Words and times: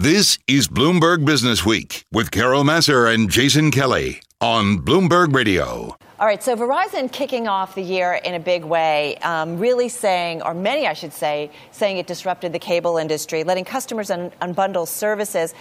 This 0.00 0.38
is 0.46 0.66
Bloomberg 0.66 1.26
Business 1.26 1.66
Week 1.66 2.06
with 2.10 2.30
Carol 2.30 2.64
Massar 2.64 3.12
and 3.12 3.30
Jason 3.30 3.70
Kelly 3.70 4.22
on 4.40 4.78
Bloomberg 4.78 5.34
Radio. 5.34 5.94
All 6.18 6.26
right, 6.26 6.42
so 6.42 6.56
Verizon 6.56 7.12
kicking 7.12 7.46
off 7.46 7.74
the 7.74 7.82
year 7.82 8.14
in 8.14 8.32
a 8.32 8.40
big 8.40 8.64
way, 8.64 9.18
um, 9.18 9.58
really 9.58 9.90
saying, 9.90 10.40
or 10.40 10.54
many 10.54 10.86
I 10.86 10.94
should 10.94 11.12
say, 11.12 11.50
saying 11.70 11.98
it 11.98 12.06
disrupted 12.06 12.54
the 12.54 12.58
cable 12.58 12.96
industry, 12.96 13.44
letting 13.44 13.66
customers 13.66 14.10
un- 14.10 14.32
unbundle 14.40 14.88
services. 14.88 15.52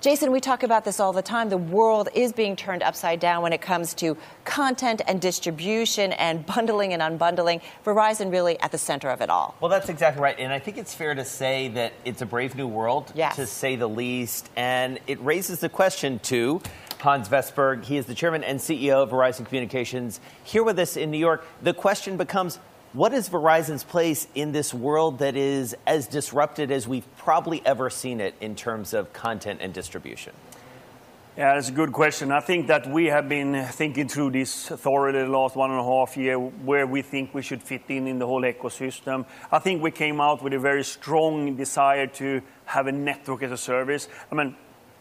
Jason, 0.00 0.30
we 0.30 0.38
talk 0.38 0.62
about 0.62 0.84
this 0.84 1.00
all 1.00 1.12
the 1.12 1.22
time. 1.22 1.48
The 1.48 1.56
world 1.56 2.08
is 2.14 2.32
being 2.32 2.54
turned 2.54 2.84
upside 2.84 3.18
down 3.18 3.42
when 3.42 3.52
it 3.52 3.60
comes 3.60 3.94
to 3.94 4.16
content 4.44 5.02
and 5.08 5.20
distribution 5.20 6.12
and 6.12 6.46
bundling 6.54 6.92
and 6.92 7.02
unbundling. 7.02 7.60
Verizon 7.84 8.30
really 8.30 8.60
at 8.60 8.70
the 8.70 8.78
center 8.78 9.08
of 9.08 9.20
it 9.20 9.28
all. 9.28 9.56
Well, 9.60 9.68
that's 9.68 9.88
exactly 9.88 10.22
right. 10.22 10.38
And 10.38 10.52
I 10.52 10.60
think 10.60 10.78
it's 10.78 10.94
fair 10.94 11.16
to 11.16 11.24
say 11.24 11.66
that 11.70 11.94
it's 12.04 12.22
a 12.22 12.26
brave 12.26 12.54
new 12.54 12.68
world, 12.68 13.12
yes. 13.16 13.34
to 13.36 13.46
say 13.46 13.74
the 13.74 13.88
least. 13.88 14.48
And 14.54 15.00
it 15.08 15.20
raises 15.20 15.58
the 15.58 15.68
question, 15.68 16.20
too. 16.20 16.62
Hans 17.00 17.28
Vestberg, 17.28 17.84
he 17.84 17.96
is 17.96 18.06
the 18.06 18.14
chairman 18.14 18.44
and 18.44 18.60
CEO 18.60 19.02
of 19.02 19.10
Verizon 19.10 19.46
Communications, 19.46 20.20
here 20.44 20.62
with 20.62 20.78
us 20.78 20.96
in 20.96 21.10
New 21.10 21.18
York. 21.18 21.44
The 21.62 21.74
question 21.74 22.16
becomes 22.16 22.60
what 22.92 23.12
is 23.12 23.28
Verizon's 23.28 23.84
place 23.84 24.26
in 24.34 24.52
this 24.52 24.72
world 24.72 25.18
that 25.18 25.36
is 25.36 25.76
as 25.86 26.06
disrupted 26.06 26.70
as 26.70 26.88
we've 26.88 27.06
probably 27.18 27.62
ever 27.66 27.90
seen 27.90 28.20
it 28.20 28.34
in 28.40 28.54
terms 28.54 28.94
of 28.94 29.12
content 29.12 29.60
and 29.62 29.74
distribution? 29.74 30.32
Yeah, 31.36 31.54
that's 31.54 31.68
a 31.68 31.72
good 31.72 31.92
question. 31.92 32.32
I 32.32 32.40
think 32.40 32.66
that 32.66 32.90
we 32.90 33.06
have 33.06 33.28
been 33.28 33.64
thinking 33.66 34.08
through 34.08 34.32
this 34.32 34.66
thoroughly 34.66 35.22
the 35.22 35.28
last 35.28 35.54
one 35.54 35.70
and 35.70 35.78
a 35.78 35.84
half 35.84 36.16
year, 36.16 36.36
where 36.36 36.84
we 36.84 37.02
think 37.02 37.32
we 37.32 37.42
should 37.42 37.62
fit 37.62 37.82
in 37.88 38.08
in 38.08 38.18
the 38.18 38.26
whole 38.26 38.42
ecosystem. 38.42 39.24
I 39.52 39.60
think 39.60 39.80
we 39.80 39.92
came 39.92 40.20
out 40.20 40.42
with 40.42 40.52
a 40.54 40.58
very 40.58 40.82
strong 40.82 41.54
desire 41.54 42.08
to 42.08 42.42
have 42.64 42.88
a 42.88 42.92
network 42.92 43.44
as 43.44 43.52
a 43.52 43.56
service. 43.56 44.08
I 44.32 44.34
mean, 44.34 44.56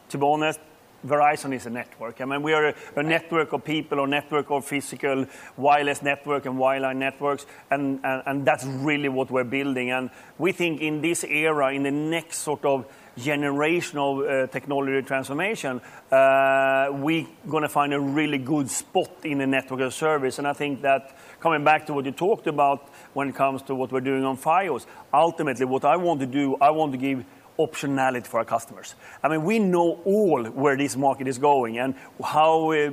to 0.09 0.17
be 0.19 0.25
honest, 0.25 0.59
Verizon 1.05 1.53
is 1.53 1.65
a 1.65 1.69
network. 1.69 2.21
I 2.21 2.25
mean, 2.25 2.41
we 2.41 2.53
are 2.53 2.69
a, 2.69 2.75
a, 2.95 3.03
network 3.03 3.53
of 3.53 3.63
people, 3.63 4.03
a 4.03 4.07
network 4.07 4.49
of 4.49 4.65
physical 4.65 5.25
wireless 5.55 6.01
network 6.01 6.45
and 6.45 6.57
wireline 6.57 6.97
networks, 6.97 7.45
and, 7.69 7.99
and, 8.03 8.23
and 8.25 8.45
that's 8.45 8.65
really 8.65 9.09
what 9.09 9.29
we're 9.29 9.43
building. 9.43 9.91
And 9.91 10.09
we 10.37 10.51
think 10.51 10.81
in 10.81 11.01
this 11.01 11.23
era, 11.23 11.73
in 11.73 11.83
the 11.83 11.91
next 11.91 12.39
sort 12.39 12.65
of 12.65 12.87
generational 13.17 14.43
uh, 14.43 14.47
technology 14.47 15.05
transformation, 15.05 15.81
uh, 16.11 16.89
we're 16.91 17.27
going 17.49 17.63
to 17.63 17.69
find 17.69 17.93
a 17.93 17.99
really 17.99 18.37
good 18.37 18.69
spot 18.69 19.11
in 19.23 19.39
the 19.39 19.47
network 19.47 19.81
a 19.81 19.91
service. 19.91 20.37
And 20.37 20.47
I 20.47 20.53
think 20.53 20.81
that 20.83 21.17
coming 21.39 21.63
back 21.63 21.85
to 21.87 21.93
what 21.93 22.05
you 22.05 22.11
talked 22.11 22.47
about 22.47 22.89
when 23.13 23.29
it 23.29 23.35
comes 23.35 23.61
to 23.63 23.75
what 23.75 23.91
we're 23.91 24.01
doing 24.01 24.23
on 24.23 24.37
Fios, 24.37 24.85
ultimately 25.13 25.65
what 25.65 25.83
I 25.85 25.95
want 25.95 26.19
to 26.21 26.27
do, 26.27 26.57
I 26.61 26.69
want 26.69 26.91
to 26.91 26.97
give 26.97 27.25
optionality 27.57 28.25
for 28.25 28.39
our 28.39 28.45
customers. 28.45 28.95
I 29.23 29.29
mean, 29.29 29.43
we 29.43 29.59
know 29.59 29.99
all 30.05 30.43
where 30.45 30.77
this 30.77 30.95
market 30.95 31.27
is 31.27 31.37
going 31.37 31.79
and 31.79 31.95
how 32.23 32.71
uh, 32.71 32.91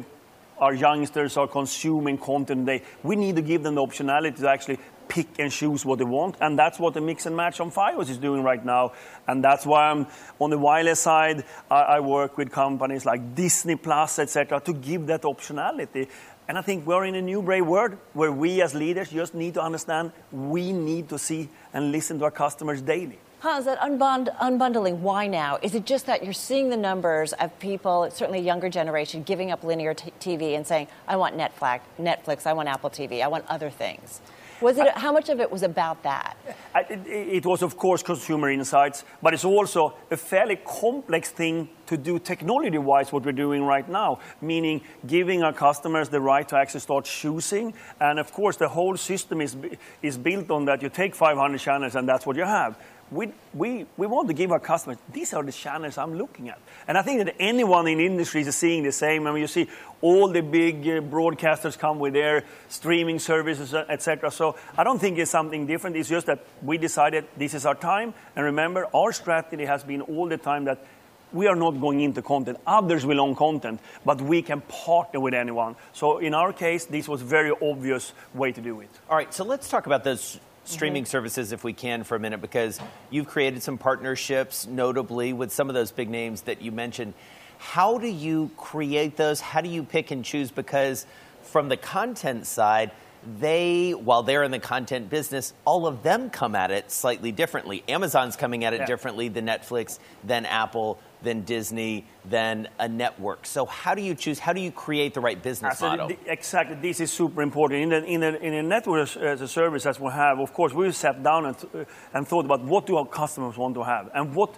our 0.59 0.75
youngsters 0.75 1.37
are 1.37 1.49
consuming 1.49 2.19
content 2.19 2.67
today. 2.67 2.85
We 3.03 3.17
need 3.17 3.37
to 3.37 3.43
give 3.43 3.63
them 3.63 3.75
the 3.75 3.83
optionality 3.83 4.37
to 4.37 4.49
actually 4.49 4.79
pick 5.09 5.39
and 5.39 5.51
choose 5.51 5.85
what 5.85 5.99
they 5.99 6.05
want, 6.05 6.37
and 6.41 6.59
that's 6.59 6.79
what 6.79 6.95
the 6.95 7.01
mix 7.01 7.27
and 7.27 7.37
match 7.37 7.61
on 7.61 7.71
Fios 7.71 8.09
is 8.09 8.19
doing 8.19 8.43
right 8.43 8.65
now. 8.65 8.93
And 9.29 9.45
that's 9.45 9.67
why 9.67 9.91
I'm 9.91 10.07
on 10.39 10.51
the 10.51 10.59
wireless 10.59 11.01
side. 11.01 11.45
I, 11.71 11.83
I 11.83 12.01
work 12.01 12.39
with 12.39 12.51
companies 12.51 13.05
like 13.05 13.35
Disney 13.35 13.77
Plus, 13.77 14.19
etc., 14.19 14.61
to 14.61 14.73
give 14.73 15.07
that 15.07 15.23
optionality. 15.23 16.09
And 16.47 16.59
I 16.59 16.63
think 16.63 16.87
we're 16.87 17.05
in 17.05 17.15
a 17.15 17.23
new 17.23 17.41
brave 17.43 17.67
world 17.67 17.97
where 18.13 18.31
we 18.31 18.61
as 18.61 18.75
leaders 18.75 19.11
just 19.11 19.35
need 19.35 19.55
to 19.55 19.63
understand 19.63 20.13
we 20.31 20.73
need 20.73 21.09
to 21.09 21.19
see 21.19 21.49
and 21.73 21.91
listen 21.91 22.19
to 22.19 22.25
our 22.25 22.31
customers 22.31 22.83
daily. 22.83 23.19
Hans, 23.45 23.67
that 23.67 23.79
unbund- 23.81 24.35
unbundling, 24.39 25.01
why 25.01 25.27
now? 25.27 25.59
Is 25.61 25.75
it 25.75 25.85
just 25.85 26.07
that 26.07 26.25
you're 26.25 26.33
seeing 26.33 26.71
the 26.71 26.79
numbers 26.79 27.35
of 27.35 27.59
people, 27.59 28.11
certainly 28.11 28.39
a 28.39 28.43
younger 28.43 28.71
generation, 28.71 29.23
giving 29.23 29.51
up 29.51 29.63
linear 29.63 29.93
t- 29.93 30.15
TV 30.19 30.57
and 30.57 30.67
saying, 30.67 30.89
I 31.07 31.17
want 31.17 31.37
Netflix, 31.37 31.81
Netflix, 32.01 32.47
I 32.47 32.55
want 32.55 32.71
Apple 32.71 32.89
TV, 32.89 33.23
I 33.23 33.29
want 33.29 33.45
other 33.51 33.69
things? 33.69 34.23
Was 34.63 34.79
it, 34.79 34.89
how 34.97 35.13
much 35.13 35.29
of 35.29 35.41
it 35.41 35.51
was 35.51 35.63
about 35.63 36.03
that? 36.05 36.39
It, 36.75 37.07
it, 37.07 37.45
was, 37.45 37.61
of 37.61 37.77
course, 37.77 38.03
consumer 38.03 38.51
insights, 38.51 39.05
but 39.21 39.35
it's 39.35 39.45
also 39.45 39.93
a 40.11 40.17
fairly 40.17 40.57
complex 40.57 41.29
thing 41.29 41.69
to 41.85 41.99
do 41.99 42.19
technology 42.19 42.79
wise, 42.79 43.13
what 43.13 43.27
we're 43.27 43.33
doing 43.33 43.63
right 43.65 43.87
now, 43.87 44.21
meaning 44.41 44.81
giving 45.07 45.43
our 45.43 45.53
customers 45.53 46.09
the 46.09 46.21
right 46.21 46.49
to 46.49 46.57
actually 46.57 46.81
start 46.81 47.05
choosing. 47.05 47.75
And 48.01 48.19
of 48.19 48.33
course, 48.33 48.57
the 48.57 48.69
whole 48.69 48.97
system 48.97 49.43
is, 49.43 49.55
is 50.01 50.17
built 50.17 50.51
on 50.51 50.65
that. 50.65 50.81
You 50.81 50.89
take 50.89 51.15
500 51.15 51.61
channels, 51.61 51.95
and 51.95 52.09
that's 52.09 52.25
what 52.25 52.37
you 52.37 52.45
have 52.45 52.79
we, 53.11 53.33
we, 53.53 53.87
we 53.97 54.07
want 54.07 54.29
to 54.29 54.35
give 54.35 54.51
our 54.51 54.61
customers, 54.61 54.99
these 55.13 55.35
are 55.35 55.43
the 55.43 55.53
channels 55.53 55.99
I'm 55.99 56.15
looking 56.17 56.49
at. 56.49 56.59
And 56.89 56.99
I 56.99 57.03
think 57.03 57.25
that 57.25 57.37
anyone 57.39 57.87
in 57.87 58.01
industry 58.01 58.43
is 58.43 58.55
seeing 58.57 58.83
the 58.83 58.93
same. 58.93 59.27
I 59.27 59.33
mean, 59.33 59.41
you 59.41 59.47
see 59.47 59.69
all 60.01 60.29
the 60.29 60.41
big 60.41 60.83
uh, 60.83 61.01
broadcasters 61.01 61.79
come 61.79 61.99
with 61.99 62.13
their 62.13 62.45
streaming 62.69 63.19
services, 63.19 63.75
uh, 63.75 63.85
etc. 63.89 64.31
So 64.31 64.57
I 64.77 64.85
don't 64.85 64.99
think 64.99 65.19
it's 65.19 65.31
something 65.31 65.67
different. 65.67 65.97
It's 65.97 66.09
just 66.09 66.27
that 66.27 66.45
we 66.63 66.79
decided 66.79 67.27
this 67.37 67.55
is 67.55 67.67
our 67.67 67.75
time. 67.75 68.15
And 68.37 68.45
remember, 68.45 68.87
our 68.95 69.13
strategy 69.13 69.65
has 69.65 69.85
been 69.85 70.01
all 70.03 70.29
the 70.29 70.39
time 70.39 70.65
that 70.65 70.85
we 71.33 71.49
are 71.49 71.57
not 71.57 71.81
going 71.81 72.01
into 72.01 72.23
content. 72.23 72.59
Others 72.67 73.05
will 73.05 73.21
own 73.21 73.35
content, 73.35 73.81
but 74.05 74.21
we 74.21 74.41
can 74.41 74.61
partner 74.63 75.21
with 75.21 75.35
anyone. 75.35 75.77
So 75.93 76.19
in 76.19 76.33
our 76.33 76.53
case, 76.53 76.87
this 76.87 77.09
was 77.09 77.23
a 77.23 77.25
very 77.25 77.53
obvious 77.61 78.13
way 78.33 78.53
to 78.53 78.61
do 78.61 78.81
it. 78.81 78.91
All 79.11 79.17
right, 79.17 79.35
so 79.35 79.45
let's 79.45 79.69
talk 79.69 79.87
about 79.87 80.05
those 80.05 80.39
streaming 80.65 81.05
mm-hmm. 81.05 81.11
services 81.11 81.53
if 81.53 81.65
we 81.65 81.73
can 81.73 82.05
for 82.05 82.17
a 82.17 82.21
minute 82.21 82.41
because 82.41 82.81
you've 83.11 83.27
created 83.27 83.63
some 83.63 83.79
partnerships 83.79 84.67
notably 84.67 85.33
with 85.33 85.53
some 85.53 85.69
of 85.69 85.75
those 85.75 85.93
big 85.93 86.09
names 86.09 86.43
that 86.43 86.63
you 86.63 86.73
mentioned 86.73 87.15
how 87.59 87.99
do 87.99 88.09
you 88.09 88.51
create 88.57 89.17
those 89.17 89.41
how 89.41 89.61
do 89.61 89.69
you 89.69 89.83
pick 89.83 90.11
and 90.11 90.25
choose 90.25 90.51
because 90.51 91.07
from 91.43 91.69
the 91.69 91.77
content 91.77 92.47
side 92.47 92.91
they 93.39 93.93
while 93.93 94.23
they're 94.23 94.43
in 94.43 94.51
the 94.51 94.59
content 94.59 95.09
business 95.09 95.55
all 95.65 95.87
of 95.87 96.03
them 96.03 96.31
come 96.31 96.55
at 96.55 96.71
it 96.71 96.91
slightly 96.91 97.33
differently 97.33 97.83
amazon's 97.89 98.37
coming 98.37 98.65
at 98.65 98.75
it 98.75 98.81
yeah. 98.81 98.87
differently 98.87 99.29
than 99.29 99.47
netflix 99.47 99.99
than 100.25 100.45
apple 100.47 100.99
than 101.25 101.43
Disney, 101.43 102.05
than 102.25 102.69
a 102.79 102.89
network. 102.89 103.47
So 103.47 103.67
how 103.67 103.95
do 103.95 104.03
you 104.03 104.15
choose? 104.15 104.39
How 104.39 104.53
do 104.53 104.61
you 104.61 104.71
create 104.71 105.15
the 105.15 105.21
right 105.21 105.43
business 105.43 105.81
model? 105.81 106.09
The, 106.09 106.19
exactly. 106.27 106.77
This 106.77 107.01
is 107.01 107.11
super 107.11 107.43
important. 107.43 107.83
In 107.83 107.93
a, 107.93 108.37
in, 108.37 108.55
in 108.55 108.69
network 108.69 109.17
as 109.17 109.41
a 109.41 109.49
service 109.49 109.87
as 109.87 109.99
we 109.99 110.11
have, 110.11 110.39
of 110.39 110.53
course, 110.53 110.73
we 110.73 110.91
sat 110.93 111.23
down 111.23 111.47
and, 111.47 111.87
and 112.13 112.29
thought 112.29 112.45
about 112.45 112.63
what 112.63 112.87
do 112.87 112.97
our 112.97 113.07
customers 113.07 113.57
want 113.57 113.75
to 113.75 113.83
have 113.83 114.11
and 114.15 114.35
what 114.35 114.57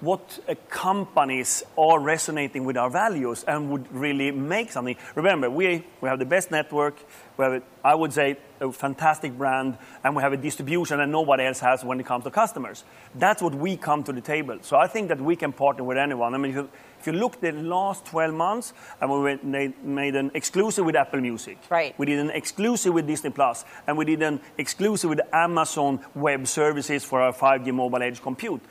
what 0.00 0.38
uh, 0.48 0.54
companies 0.68 1.62
are 1.78 1.98
resonating 1.98 2.64
with 2.64 2.76
our 2.76 2.90
values 2.90 3.44
and 3.44 3.70
would 3.70 3.90
really 3.92 4.30
make 4.30 4.70
something. 4.70 4.96
Remember, 5.14 5.48
we, 5.48 5.84
we 6.00 6.08
have 6.08 6.18
the 6.18 6.26
best 6.26 6.50
network, 6.50 6.96
we 7.36 7.44
have, 7.44 7.62
I 7.82 7.94
would 7.94 8.12
say, 8.12 8.36
a 8.64 8.72
fantastic 8.72 9.36
brand, 9.36 9.78
and 10.02 10.16
we 10.16 10.22
have 10.22 10.32
a 10.32 10.36
distribution 10.36 10.98
that 10.98 11.08
nobody 11.08 11.44
else 11.44 11.60
has 11.60 11.84
when 11.84 12.00
it 12.00 12.06
comes 12.06 12.24
to 12.24 12.30
customers. 12.30 12.84
That's 13.14 13.42
what 13.42 13.54
we 13.54 13.76
come 13.76 14.02
to 14.04 14.12
the 14.12 14.20
table. 14.20 14.58
So 14.62 14.76
I 14.76 14.86
think 14.86 15.08
that 15.08 15.20
we 15.20 15.36
can 15.36 15.52
partner 15.52 15.84
with 15.84 15.98
anyone. 15.98 16.34
I 16.34 16.38
mean, 16.38 16.50
if 16.50 16.56
you, 16.56 16.70
if 17.00 17.06
you 17.06 17.12
look 17.12 17.40
the 17.40 17.52
last 17.52 18.06
12 18.06 18.34
months, 18.34 18.72
and 19.00 19.10
we 19.10 19.20
went, 19.20 19.44
made 19.44 20.16
an 20.16 20.30
exclusive 20.34 20.84
with 20.84 20.96
Apple 20.96 21.20
Music. 21.20 21.58
Right. 21.68 21.98
We 21.98 22.06
did 22.06 22.18
an 22.18 22.30
exclusive 22.30 22.94
with 22.94 23.06
Disney 23.06 23.30
Plus, 23.30 23.64
and 23.86 23.96
we 23.98 24.04
did 24.04 24.22
an 24.22 24.40
exclusive 24.58 25.10
with 25.10 25.20
Amazon 25.32 26.00
Web 26.14 26.46
Services 26.46 27.04
for 27.04 27.20
our 27.20 27.32
5G 27.32 27.72
mobile 27.72 28.02
edge 28.02 28.22
compute. 28.22 28.62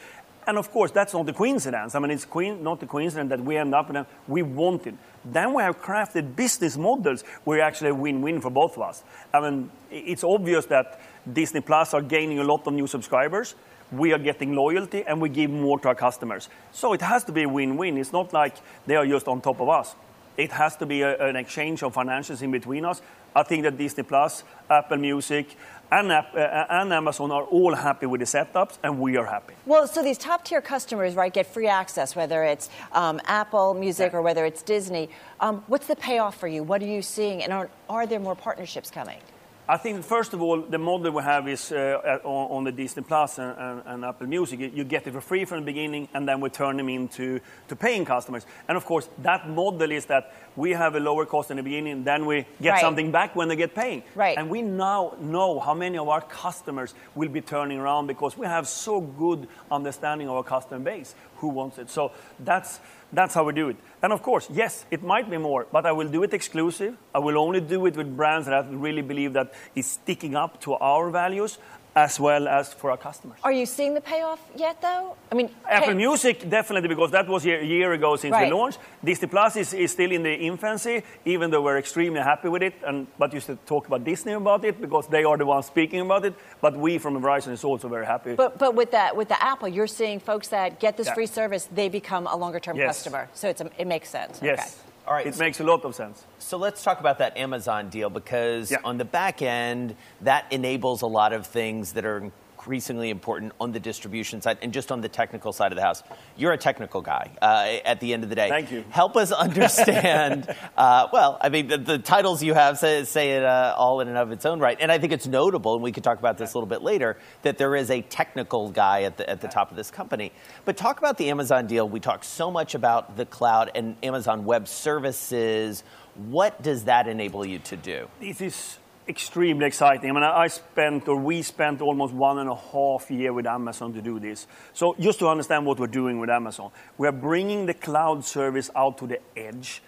And 0.45 0.57
of 0.57 0.71
course, 0.71 0.91
that's 0.91 1.13
not 1.13 1.25
the 1.25 1.33
coincidence. 1.33 1.95
I 1.95 1.99
mean, 1.99 2.11
it's 2.11 2.27
not 2.61 2.79
the 2.79 2.85
coincidence 2.85 3.29
that 3.29 3.39
we 3.39 3.57
end 3.57 3.73
up 3.73 3.89
in 3.89 3.95
a, 3.95 4.07
we 4.27 4.41
wanted. 4.41 4.97
Then 5.23 5.53
we 5.53 5.63
have 5.63 5.81
crafted 5.81 6.35
business 6.35 6.77
models 6.77 7.23
where 7.45 7.61
actually 7.61 7.91
a 7.91 7.95
win-win 7.95 8.41
for 8.41 8.49
both 8.49 8.75
of 8.75 8.83
us. 8.83 9.03
I 9.33 9.39
mean, 9.39 9.71
it's 9.89 10.23
obvious 10.23 10.65
that 10.65 10.99
Disney 11.31 11.61
Plus 11.61 11.93
are 11.93 12.01
gaining 12.01 12.39
a 12.39 12.43
lot 12.43 12.67
of 12.67 12.73
new 12.73 12.87
subscribers. 12.87 13.55
We 13.91 14.11
are 14.11 14.19
getting 14.19 14.53
loyalty 14.53 15.03
and 15.05 15.21
we 15.21 15.29
give 15.29 15.49
more 15.49 15.79
to 15.79 15.87
our 15.89 15.95
customers. 15.95 16.49
So 16.71 16.93
it 16.93 17.01
has 17.01 17.23
to 17.25 17.31
be 17.31 17.43
a 17.43 17.49
win-win. 17.49 17.97
It's 17.97 18.11
not 18.11 18.33
like 18.33 18.55
they 18.85 18.95
are 18.95 19.05
just 19.05 19.27
on 19.27 19.39
top 19.39 19.61
of 19.61 19.69
us. 19.69 19.95
It 20.37 20.51
has 20.51 20.75
to 20.77 20.85
be 20.85 21.01
a, 21.01 21.17
an 21.27 21.35
exchange 21.35 21.83
of 21.83 21.93
financials 21.93 22.41
in 22.41 22.51
between 22.51 22.85
us. 22.85 23.01
I 23.35 23.43
think 23.43 23.63
that 23.63 23.77
Disney 23.77 24.03
Plus, 24.03 24.43
Apple 24.69 24.97
Music, 24.97 25.55
and, 25.91 26.11
uh, 26.11 26.23
and, 26.69 26.91
Amazon 26.91 27.31
are 27.31 27.43
all 27.43 27.75
happy 27.75 28.05
with 28.07 28.19
the 28.19 28.25
setups, 28.25 28.77
and 28.83 28.99
we 28.99 29.15
are 29.17 29.25
happy. 29.25 29.53
Well, 29.65 29.87
so 29.87 30.01
these 30.01 30.17
top 30.17 30.43
tier 30.43 30.61
customers, 30.61 31.13
right, 31.13 31.31
get 31.31 31.45
free 31.45 31.67
access, 31.67 32.15
whether 32.15 32.43
it's 32.43 32.69
um, 32.93 33.21
Apple 33.25 33.75
Music 33.75 34.11
yeah. 34.11 34.17
or 34.17 34.21
whether 34.21 34.45
it's 34.45 34.63
Disney. 34.63 35.09
Um, 35.39 35.63
what's 35.67 35.87
the 35.87 35.95
payoff 35.95 36.39
for 36.39 36.47
you? 36.47 36.63
What 36.63 36.81
are 36.81 36.87
you 36.87 37.01
seeing? 37.01 37.43
And 37.43 37.53
are, 37.53 37.69
are 37.89 38.07
there 38.07 38.19
more 38.19 38.35
partnerships 38.35 38.89
coming? 38.89 39.19
I 39.67 39.77
think, 39.77 40.03
first 40.03 40.33
of 40.33 40.41
all, 40.41 40.61
the 40.61 40.77
model 40.77 41.11
we 41.11 41.23
have 41.23 41.47
is 41.47 41.71
uh, 41.71 42.19
on, 42.25 42.51
on, 42.51 42.63
the 42.65 42.71
Disney 42.73 43.01
Plus 43.01 43.39
and, 43.39 43.57
and, 43.57 43.81
and, 43.85 44.05
Apple 44.05 44.27
Music. 44.27 44.59
You 44.59 44.83
get 44.83 45.07
it 45.07 45.13
for 45.13 45.21
free 45.21 45.45
from 45.45 45.59
the 45.61 45.65
beginning, 45.65 46.09
and 46.13 46.27
then 46.27 46.41
we 46.41 46.49
turn 46.49 46.75
them 46.75 46.89
into 46.89 47.39
to 47.69 47.75
paying 47.75 48.03
customers. 48.03 48.45
And 48.67 48.75
of 48.75 48.83
course, 48.83 49.07
that 49.19 49.49
model 49.49 49.89
is 49.89 50.05
that 50.07 50.33
we 50.57 50.71
have 50.71 50.95
a 50.95 50.99
lower 50.99 51.25
cost 51.25 51.49
in 51.49 51.57
the 51.57 51.63
beginning, 51.63 52.03
then 52.03 52.25
we 52.25 52.45
get 52.61 52.71
right. 52.71 52.81
something 52.81 53.11
back 53.11 53.37
when 53.37 53.47
they 53.47 53.55
get 53.55 53.73
paying. 53.73 54.03
Right. 54.15 54.37
And 54.37 54.49
we 54.49 54.61
now 54.61 55.15
know 55.21 55.61
how 55.61 55.73
many 55.73 55.97
of 55.97 56.09
our 56.09 56.21
customers 56.21 56.93
will 57.15 57.29
be 57.29 57.39
turning 57.39 57.79
around 57.79 58.07
because 58.07 58.37
we 58.37 58.45
have 58.45 58.67
so 58.67 58.99
good 58.99 59.47
understanding 59.71 60.27
of 60.27 60.35
our 60.35 60.43
customer 60.43 60.83
base 60.83 61.15
who 61.37 61.47
wants 61.47 61.77
it. 61.77 61.89
So 61.89 62.11
that's 62.39 62.81
that's 63.13 63.33
how 63.35 63.43
we 63.43 63.53
do 63.53 63.69
it. 63.69 63.77
And 64.03 64.11
of 64.11 64.21
course, 64.21 64.49
yes, 64.51 64.85
it 64.91 65.01
might 65.01 65.29
be 65.29 65.37
more, 65.37 65.65
but 65.71 65.85
I 65.85 65.93
will 65.93 66.09
do 66.09 66.23
it 66.23 66.33
exclusive. 66.33 66.97
I 67.15 67.19
will 67.19 67.37
only 67.37 67.61
do 67.61 67.85
it 67.85 67.95
with 67.95 68.17
brands 68.17 68.47
that 68.47 68.53
I 68.53 68.67
really 68.69 69.01
believe 69.01 69.31
that 69.33 69.53
is 69.75 69.85
sticking 69.85 70.35
up 70.35 70.59
to 70.61 70.73
our 70.73 71.09
values 71.09 71.57
as 71.95 72.19
well 72.19 72.47
as 72.47 72.73
for 72.73 72.89
our 72.91 72.97
customers. 72.97 73.37
Are 73.43 73.51
you 73.51 73.65
seeing 73.65 73.93
the 73.93 74.01
payoff 74.01 74.39
yet, 74.55 74.81
though? 74.81 75.15
I 75.31 75.35
mean, 75.35 75.49
Apple 75.69 75.89
can- 75.89 75.97
Music, 75.97 76.49
definitely, 76.49 76.89
because 76.89 77.11
that 77.11 77.27
was 77.27 77.45
a 77.45 77.63
year 77.63 77.93
ago 77.93 78.15
since 78.15 78.31
Right. 78.31 78.47
we 78.47 78.53
launched. 78.53 78.79
Disney 79.03 79.27
Plus 79.27 79.55
is, 79.57 79.73
is 79.73 79.91
still 79.91 80.11
in 80.11 80.23
the 80.23 80.33
infancy, 80.33 81.03
even 81.25 81.51
though 81.51 81.61
we're 81.61 81.77
extremely 81.77 82.19
happy 82.21 82.49
with 82.49 82.63
it. 82.63 82.73
And 82.83 83.05
but 83.19 83.31
you 83.33 83.39
should 83.39 83.63
talk 83.67 83.87
about 83.87 84.03
Disney 84.03 84.33
about 84.33 84.63
it 84.65 84.81
because 84.81 85.07
they 85.07 85.23
are 85.23 85.37
the 85.37 85.45
ones 85.45 85.65
speaking 85.67 86.01
about 86.01 86.25
it. 86.25 86.33
But 86.61 86.75
we 86.75 86.97
from 86.97 87.21
Verizon 87.21 87.51
is 87.51 87.63
also 87.63 87.87
very 87.89 88.05
happy. 88.05 88.35
But 88.35 88.57
but 88.57 88.73
with 88.75 88.89
that 88.91 89.15
with 89.15 89.27
the 89.27 89.37
Apple, 89.43 89.67
you're 89.67 89.87
seeing 89.87 90.19
folks 90.19 90.47
that 90.47 90.79
get 90.79 90.97
this 90.97 91.07
Yeah. 91.07 91.13
free 91.15 91.27
service, 91.27 91.69
they 91.75 91.89
become 91.89 92.25
a 92.27 92.35
longer 92.35 92.59
term 92.59 92.75
Yes. 92.77 92.87
customer. 92.87 93.27
So 93.33 93.47
it's 93.49 93.61
a, 93.61 93.69
it 93.77 93.85
makes 93.87 94.09
sense. 94.09 94.39
yes, 94.41 94.59
Okay. 94.59 94.92
All 95.05 95.13
right, 95.13 95.25
it 95.27 95.35
so- 95.35 95.43
makes 95.43 95.59
a 95.59 95.63
lot 95.63 95.83
of 95.83 95.95
sense. 95.95 96.25
So 96.39 96.57
let's 96.57 96.81
talk 96.83 96.99
about 96.99 97.17
that 97.19 97.35
Amazon 97.37 97.89
deal 97.89 98.09
because 98.09 98.71
Yeah. 98.71 98.77
on 98.85 98.97
the 98.97 99.05
back 99.05 99.41
end, 99.41 99.95
that 100.21 100.45
enables 100.51 101.01
a 101.01 101.07
lot 101.07 101.33
of 101.33 101.45
things 101.45 101.93
that 101.93 102.05
are 102.05 102.31
increasingly 102.63 103.09
important 103.09 103.51
on 103.59 103.73
the 103.73 103.79
distribution 103.79 104.41
side 104.41 104.57
and 104.61 104.71
just 104.71 104.89
on 104.89 105.01
the 105.01 105.09
technical 105.09 105.51
side 105.51 105.73
of 105.73 105.75
the 105.75 105.81
house. 105.81 106.01
You're 106.37 106.53
a 106.53 106.57
technical 106.57 107.01
guy 107.01 107.29
uh, 107.41 107.79
at 107.83 107.99
the 107.99 108.13
end 108.13 108.23
of 108.23 108.29
the 108.29 108.35
day. 108.35 108.47
Thank 108.47 108.71
you. 108.71 108.85
Help 108.89 109.17
us 109.17 109.33
understand. 109.33 110.47
uh, 110.77 111.09
well, 111.11 111.37
I 111.41 111.49
mean, 111.49 111.67
the, 111.67 111.77
the 111.77 111.97
titles 111.97 112.41
you 112.41 112.53
have 112.53 112.77
say, 112.77 113.03
say 113.03 113.31
it 113.31 113.43
uh, 113.43 113.75
all 113.77 113.99
in 113.99 114.07
and 114.07 114.17
of 114.17 114.31
its 114.31 114.45
own 114.45 114.61
right. 114.61 114.77
And 114.79 114.93
I 114.93 114.97
think 114.97 115.11
it's 115.11 115.27
notable, 115.27 115.73
and 115.73 115.83
we 115.83 115.91
could 115.91 116.05
talk 116.05 116.19
about 116.19 116.37
this 116.37 116.53
a 116.53 116.57
little 116.57 116.69
bit 116.69 116.81
later, 116.81 117.17
that 117.41 117.57
there 117.57 117.75
is 117.75 117.91
a 117.91 118.01
technical 118.01 118.69
guy 118.71 119.03
at 119.03 119.17
the, 119.17 119.29
at 119.29 119.41
the 119.41 119.49
top 119.49 119.69
of 119.69 119.75
this 119.75 119.91
company. 119.91 120.31
But 120.63 120.77
talk 120.77 120.99
about 120.99 121.17
the 121.17 121.31
Amazon 121.31 121.67
deal. 121.67 121.89
We 121.89 121.99
talk 121.99 122.23
so 122.23 122.49
much 122.49 122.75
about 122.75 123.17
the 123.17 123.25
cloud 123.25 123.71
and 123.75 123.97
Amazon 124.01 124.45
Web 124.45 124.69
Services. 124.69 125.83
What 126.15 126.63
does 126.63 126.85
that 126.85 127.09
enable 127.09 127.45
you 127.45 127.59
to 127.59 127.75
do? 127.75 128.07
This 128.21 128.39
is 128.39 128.77
extremely 129.07 129.65
exciting. 129.65 130.09
I 130.09 130.13
mean, 130.13 130.23
I 130.23 130.47
spent, 130.47 131.07
or 131.07 131.17
we 131.17 131.41
spent 131.41 131.81
almost 131.81 132.13
one 132.13 132.39
and 132.39 132.49
a 132.49 132.55
half 132.55 133.09
year 133.11 133.33
with 133.33 133.45
Amazon 133.45 133.93
to 133.93 134.01
do 134.01 134.19
this. 134.19 134.47
So 134.73 134.95
just 134.99 135.19
to 135.19 135.27
understand 135.27 135.65
what 135.65 135.79
we're 135.79 135.87
doing 135.87 136.19
with 136.19 136.29
Amazon, 136.29 136.71
we 136.97 137.07
are 137.07 137.13
bringing 137.13 137.65
the 137.65 137.73
cloud 137.73 138.23
service 138.23 138.69
out 138.75 138.97
to 138.99 139.07
the 139.07 139.19
edge 139.35 139.81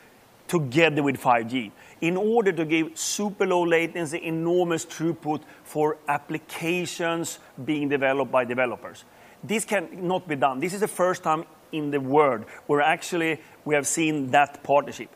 together 0.48 1.02
with 1.02 1.20
5G 1.20 1.72
in 2.02 2.18
order 2.18 2.52
to 2.52 2.66
give 2.66 2.98
super 2.98 3.46
low 3.48 3.64
latency, 3.64 4.24
enormous 4.24 4.86
throughput 4.86 5.42
for 5.64 5.98
applications 6.08 7.40
being 7.64 7.90
developed 7.90 8.32
by 8.32 8.46
developers. 8.46 9.06
This 9.44 9.66
cannot 9.66 10.28
be 10.28 10.36
done. 10.36 10.60
This 10.60 10.74
is 10.74 10.82
the 10.82 10.88
first 10.88 11.24
time 11.24 11.46
in 11.72 11.92
the 11.92 12.00
world 12.00 12.46
where 12.68 12.82
actually 12.82 13.42
we 13.64 13.76
have 13.76 13.88
seen 13.88 14.32
that 14.32 14.64
partnership. 14.64 15.10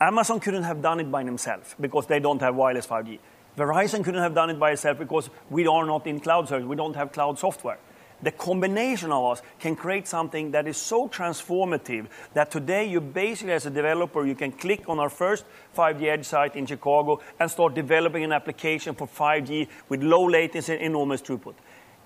Amazon 0.00 0.38
couldn't 0.38 0.62
have 0.62 0.80
done 0.80 1.00
it 1.00 1.10
by 1.10 1.24
themselves 1.24 1.74
because 1.80 2.06
they 2.06 2.20
don't 2.20 2.40
have 2.40 2.54
wireless 2.54 2.86
5G. 2.86 3.18
Verizon 3.58 4.04
couldn't 4.04 4.22
have 4.22 4.34
done 4.34 4.50
it 4.50 4.58
by 4.58 4.70
itself 4.70 4.98
because 4.98 5.28
we 5.50 5.66
are 5.66 5.84
not 5.84 6.06
in 6.06 6.20
cloud 6.20 6.48
service. 6.48 6.66
We 6.66 6.76
don't 6.76 6.94
have 6.94 7.12
cloud 7.12 7.38
software. 7.38 7.78
The 8.22 8.32
combination 8.32 9.12
of 9.12 9.32
us 9.32 9.42
can 9.60 9.76
create 9.76 10.08
something 10.08 10.50
that 10.52 10.66
is 10.66 10.76
so 10.76 11.08
transformative 11.08 12.06
that 12.34 12.50
today 12.50 12.88
you 12.88 13.00
basically, 13.00 13.52
as 13.52 13.66
a 13.66 13.70
developer, 13.70 14.26
you 14.26 14.34
can 14.34 14.50
click 14.52 14.88
on 14.88 14.98
our 14.98 15.08
first 15.08 15.44
5G 15.76 16.02
Edge 16.04 16.24
site 16.24 16.56
in 16.56 16.66
Chicago 16.66 17.20
and 17.38 17.50
start 17.50 17.74
developing 17.74 18.24
an 18.24 18.32
application 18.32 18.94
for 18.94 19.06
5G 19.06 19.68
with 19.88 20.02
low 20.02 20.24
latency 20.24 20.72
and 20.72 20.82
enormous 20.82 21.22
throughput. 21.22 21.54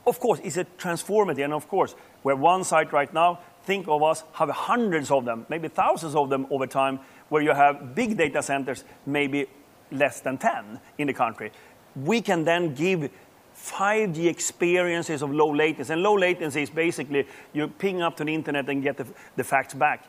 Of 0.06 0.20
course, 0.20 0.40
it's 0.42 0.56
a 0.56 0.64
transformative, 0.64 1.44
and 1.44 1.54
of 1.54 1.68
course, 1.68 1.94
we're 2.24 2.36
one 2.36 2.64
site 2.64 2.92
right 2.92 3.12
now. 3.14 3.40
Think 3.64 3.88
of 3.88 4.02
us 4.02 4.24
have 4.32 4.50
hundreds 4.50 5.10
of 5.10 5.24
them, 5.24 5.46
maybe 5.48 5.68
thousands 5.68 6.14
of 6.14 6.28
them 6.28 6.46
over 6.50 6.66
time, 6.66 6.98
where 7.28 7.40
you 7.40 7.54
have 7.54 7.94
big 7.94 8.18
data 8.18 8.42
centers, 8.42 8.84
maybe 9.06 9.46
less 9.92 10.20
than 10.20 10.38
10 10.38 10.80
in 10.98 11.06
the 11.06 11.12
country. 11.12 11.52
We 11.94 12.20
can 12.20 12.44
then 12.44 12.74
give 12.74 13.10
5G 13.56 14.26
experiences 14.26 15.22
of 15.22 15.30
low 15.30 15.54
latency. 15.54 15.92
And 15.92 16.02
low 16.02 16.14
latency 16.14 16.62
is 16.62 16.70
basically 16.70 17.26
you 17.52 17.68
ping 17.68 18.02
up 18.02 18.16
to 18.16 18.24
the 18.24 18.34
internet 18.34 18.68
and 18.68 18.82
get 18.82 18.96
the, 18.96 19.06
the 19.36 19.44
facts 19.44 19.74
back. 19.74 20.04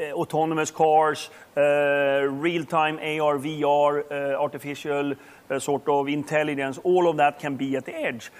Uh, 0.00 0.04
autonomous 0.12 0.70
cars, 0.70 1.30
uh, 1.56 2.26
real-time 2.28 2.96
AR, 2.96 3.38
VR, 3.38 4.04
uh, 4.10 4.40
artificial 4.40 5.14
uh, 5.50 5.58
sort 5.58 5.86
of 5.86 6.08
intelligence, 6.08 6.78
all 6.82 7.08
of 7.08 7.16
that 7.18 7.38
can 7.38 7.56
be 7.56 7.76
at 7.76 7.84
the 7.84 7.94
edge. 7.94 8.30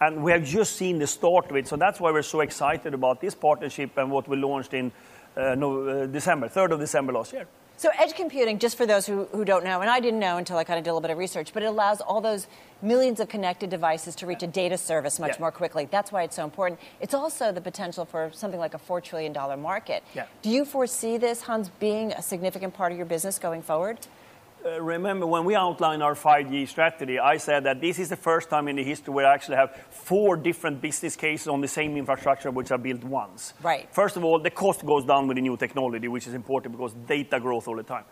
And 0.00 0.22
we 0.22 0.32
have 0.32 0.44
just 0.44 0.76
seen 0.76 0.98
the 0.98 1.06
start 1.06 1.50
of 1.50 1.56
it. 1.56 1.66
So 1.66 1.76
that's 1.76 2.00
why 2.00 2.10
we're 2.10 2.22
so 2.22 2.40
excited 2.40 2.94
about 2.94 3.20
this 3.20 3.34
partnership 3.34 3.96
and 3.96 4.10
what 4.10 4.28
we 4.28 4.36
launched 4.36 4.74
in 4.74 4.92
uh, 5.36 5.54
no, 5.54 5.88
uh, 5.88 6.06
December, 6.06 6.48
3rd 6.48 6.72
of 6.72 6.80
December 6.80 7.12
last 7.12 7.32
year. 7.32 7.46
So 7.80 7.88
edge 7.98 8.12
computing, 8.12 8.58
just 8.58 8.76
for 8.76 8.84
those 8.84 9.06
who, 9.06 9.24
who 9.32 9.42
don't 9.42 9.64
know, 9.64 9.80
and 9.80 9.88
I 9.88 10.00
didn't 10.00 10.20
know 10.20 10.36
until 10.36 10.58
I 10.58 10.64
kind 10.64 10.78
of 10.78 10.84
did 10.84 10.90
a 10.90 10.92
little 10.92 11.00
bit 11.00 11.10
of 11.12 11.16
research, 11.16 11.54
but 11.54 11.62
it 11.62 11.66
allows 11.66 12.02
all 12.02 12.20
those 12.20 12.46
millions 12.82 13.20
of 13.20 13.30
connected 13.30 13.70
devices 13.70 14.14
to 14.16 14.26
reach 14.26 14.42
a 14.42 14.46
data 14.46 14.76
service 14.76 15.18
much 15.18 15.36
Yeah. 15.36 15.40
more 15.40 15.50
quickly. 15.50 15.88
That's 15.90 16.12
why 16.12 16.24
it's 16.24 16.36
so 16.36 16.44
important. 16.44 16.78
It's 17.00 17.14
also 17.14 17.52
the 17.52 17.62
potential 17.62 18.04
for 18.04 18.32
something 18.34 18.60
like 18.60 18.74
a 18.74 18.78
$4 18.78 19.02
trillion 19.02 19.32
market. 19.62 20.02
Yeah. 20.14 20.26
Do 20.42 20.50
you 20.50 20.66
foresee 20.66 21.16
this, 21.16 21.40
Hans, 21.40 21.70
being 21.80 22.12
a 22.12 22.20
significant 22.20 22.74
part 22.74 22.92
of 22.92 22.98
your 22.98 23.06
business 23.06 23.38
going 23.38 23.62
forward? 23.62 23.96
Uh, 24.62 24.78
remember 24.82 25.26
when 25.26 25.46
we 25.46 25.54
outlined 25.54 26.02
our 26.02 26.14
5G 26.14 26.68
strategy, 26.68 27.18
I 27.18 27.38
said 27.38 27.64
that 27.64 27.80
this 27.80 27.98
is 27.98 28.10
the 28.10 28.16
first 28.16 28.50
time 28.50 28.68
in 28.68 28.76
the 28.76 28.84
history 28.84 29.14
where 29.14 29.26
I 29.26 29.32
actually 29.32 29.56
have 29.56 29.74
four 29.88 30.36
different 30.36 30.82
business 30.82 31.16
cases 31.16 31.48
on 31.48 31.62
the 31.62 31.68
same 31.68 31.96
infrastructure 31.96 32.50
which 32.50 32.70
are 32.70 32.76
built 32.76 33.02
once. 33.02 33.54
Right. 33.62 33.88
First 33.94 34.18
of 34.18 34.24
all, 34.24 34.38
the 34.38 34.50
cost 34.50 34.84
goes 34.84 35.06
down 35.06 35.28
with 35.28 35.36
the 35.36 35.40
new 35.40 35.56
technology, 35.56 36.08
which 36.08 36.26
is 36.26 36.34
important 36.34 36.76
because 36.76 36.92
data 37.06 37.40
growth 37.40 37.68
all 37.68 37.76
the 37.76 37.82
time. 37.82 38.04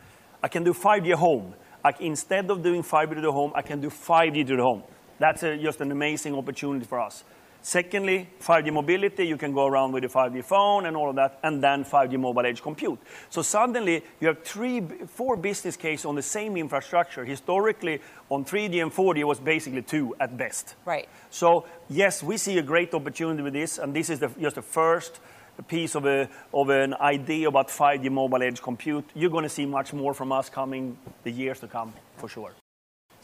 I 0.43 0.49
can 0.49 0.65
do 0.65 0.73
5G 0.73 1.13
home. 1.15 1.55
I, 1.85 1.93
instead 2.01 2.51
of 2.51 2.63
doing 2.63 2.83
fiber 2.83 3.15
to 3.15 3.21
the 3.21 3.33
home, 3.33 3.53
I 3.55 3.61
can 3.61 3.83
do 3.83 3.91
5G 3.91 4.47
to 4.47 4.57
the 4.57 4.63
home. 4.63 4.85
That's 5.19 5.43
a, 5.43 5.59
just 5.59 5.83
an 5.83 5.93
amazing 5.93 6.35
opportunity 6.35 6.87
for 6.87 6.99
us. 6.99 7.25
Secondly, 7.63 8.29
5G 8.41 8.73
mobility, 8.73 9.27
you 9.27 9.37
can 9.37 9.53
go 9.53 9.67
around 9.67 9.93
with 9.93 10.05
a 10.05 10.09
5G 10.09 10.45
phone 10.45 10.87
and 10.87 10.97
all 10.97 11.11
of 11.11 11.17
that, 11.17 11.39
and 11.43 11.63
then 11.63 11.85
5G 11.85 12.19
mobile 12.19 12.47
edge 12.47 12.63
compute. 12.63 12.99
So 13.31 13.43
suddenly 13.43 14.03
you 14.21 14.29
have 14.29 14.43
three, 14.43 14.81
four 14.81 15.37
business 15.37 15.77
cases 15.77 16.07
on 16.07 16.15
the 16.15 16.23
same 16.23 16.57
infrastructure. 16.57 17.25
Historically, 17.25 18.01
on 18.31 18.45
3G 18.45 18.83
and 18.83 18.93
4G, 18.93 19.19
it 19.19 19.25
was 19.25 19.41
basically 19.41 19.83
two 19.83 20.15
at 20.21 20.37
best. 20.37 20.77
Right. 20.85 21.09
So 21.31 21.67
yes, 21.91 22.23
we 22.23 22.37
see 22.37 22.59
a 22.59 22.63
great 22.63 22.95
opportunity 22.95 23.43
with 23.43 23.53
this, 23.53 23.79
and 23.79 23.95
this 23.95 24.11
is 24.11 24.21
the, 24.21 24.29
just 24.41 24.57
the 24.57 24.63
first 24.63 25.21
piece 25.67 25.95
of, 25.95 26.07
a, 26.07 26.29
of 26.55 26.69
an 26.69 26.95
idea 26.95 27.49
about 27.49 27.69
5G 27.69 28.11
mobile 28.11 28.43
edge 28.43 28.63
compute. 28.63 29.05
You're 29.15 29.31
going 29.31 29.43
to 29.43 29.49
see 29.49 29.67
much 29.67 29.93
more 29.93 30.15
from 30.15 30.33
us 30.33 30.49
coming 30.49 30.97
the 31.25 31.31
years 31.31 31.61
to 31.61 31.67
come, 31.67 31.93
for 32.17 32.29
sure. 32.29 32.55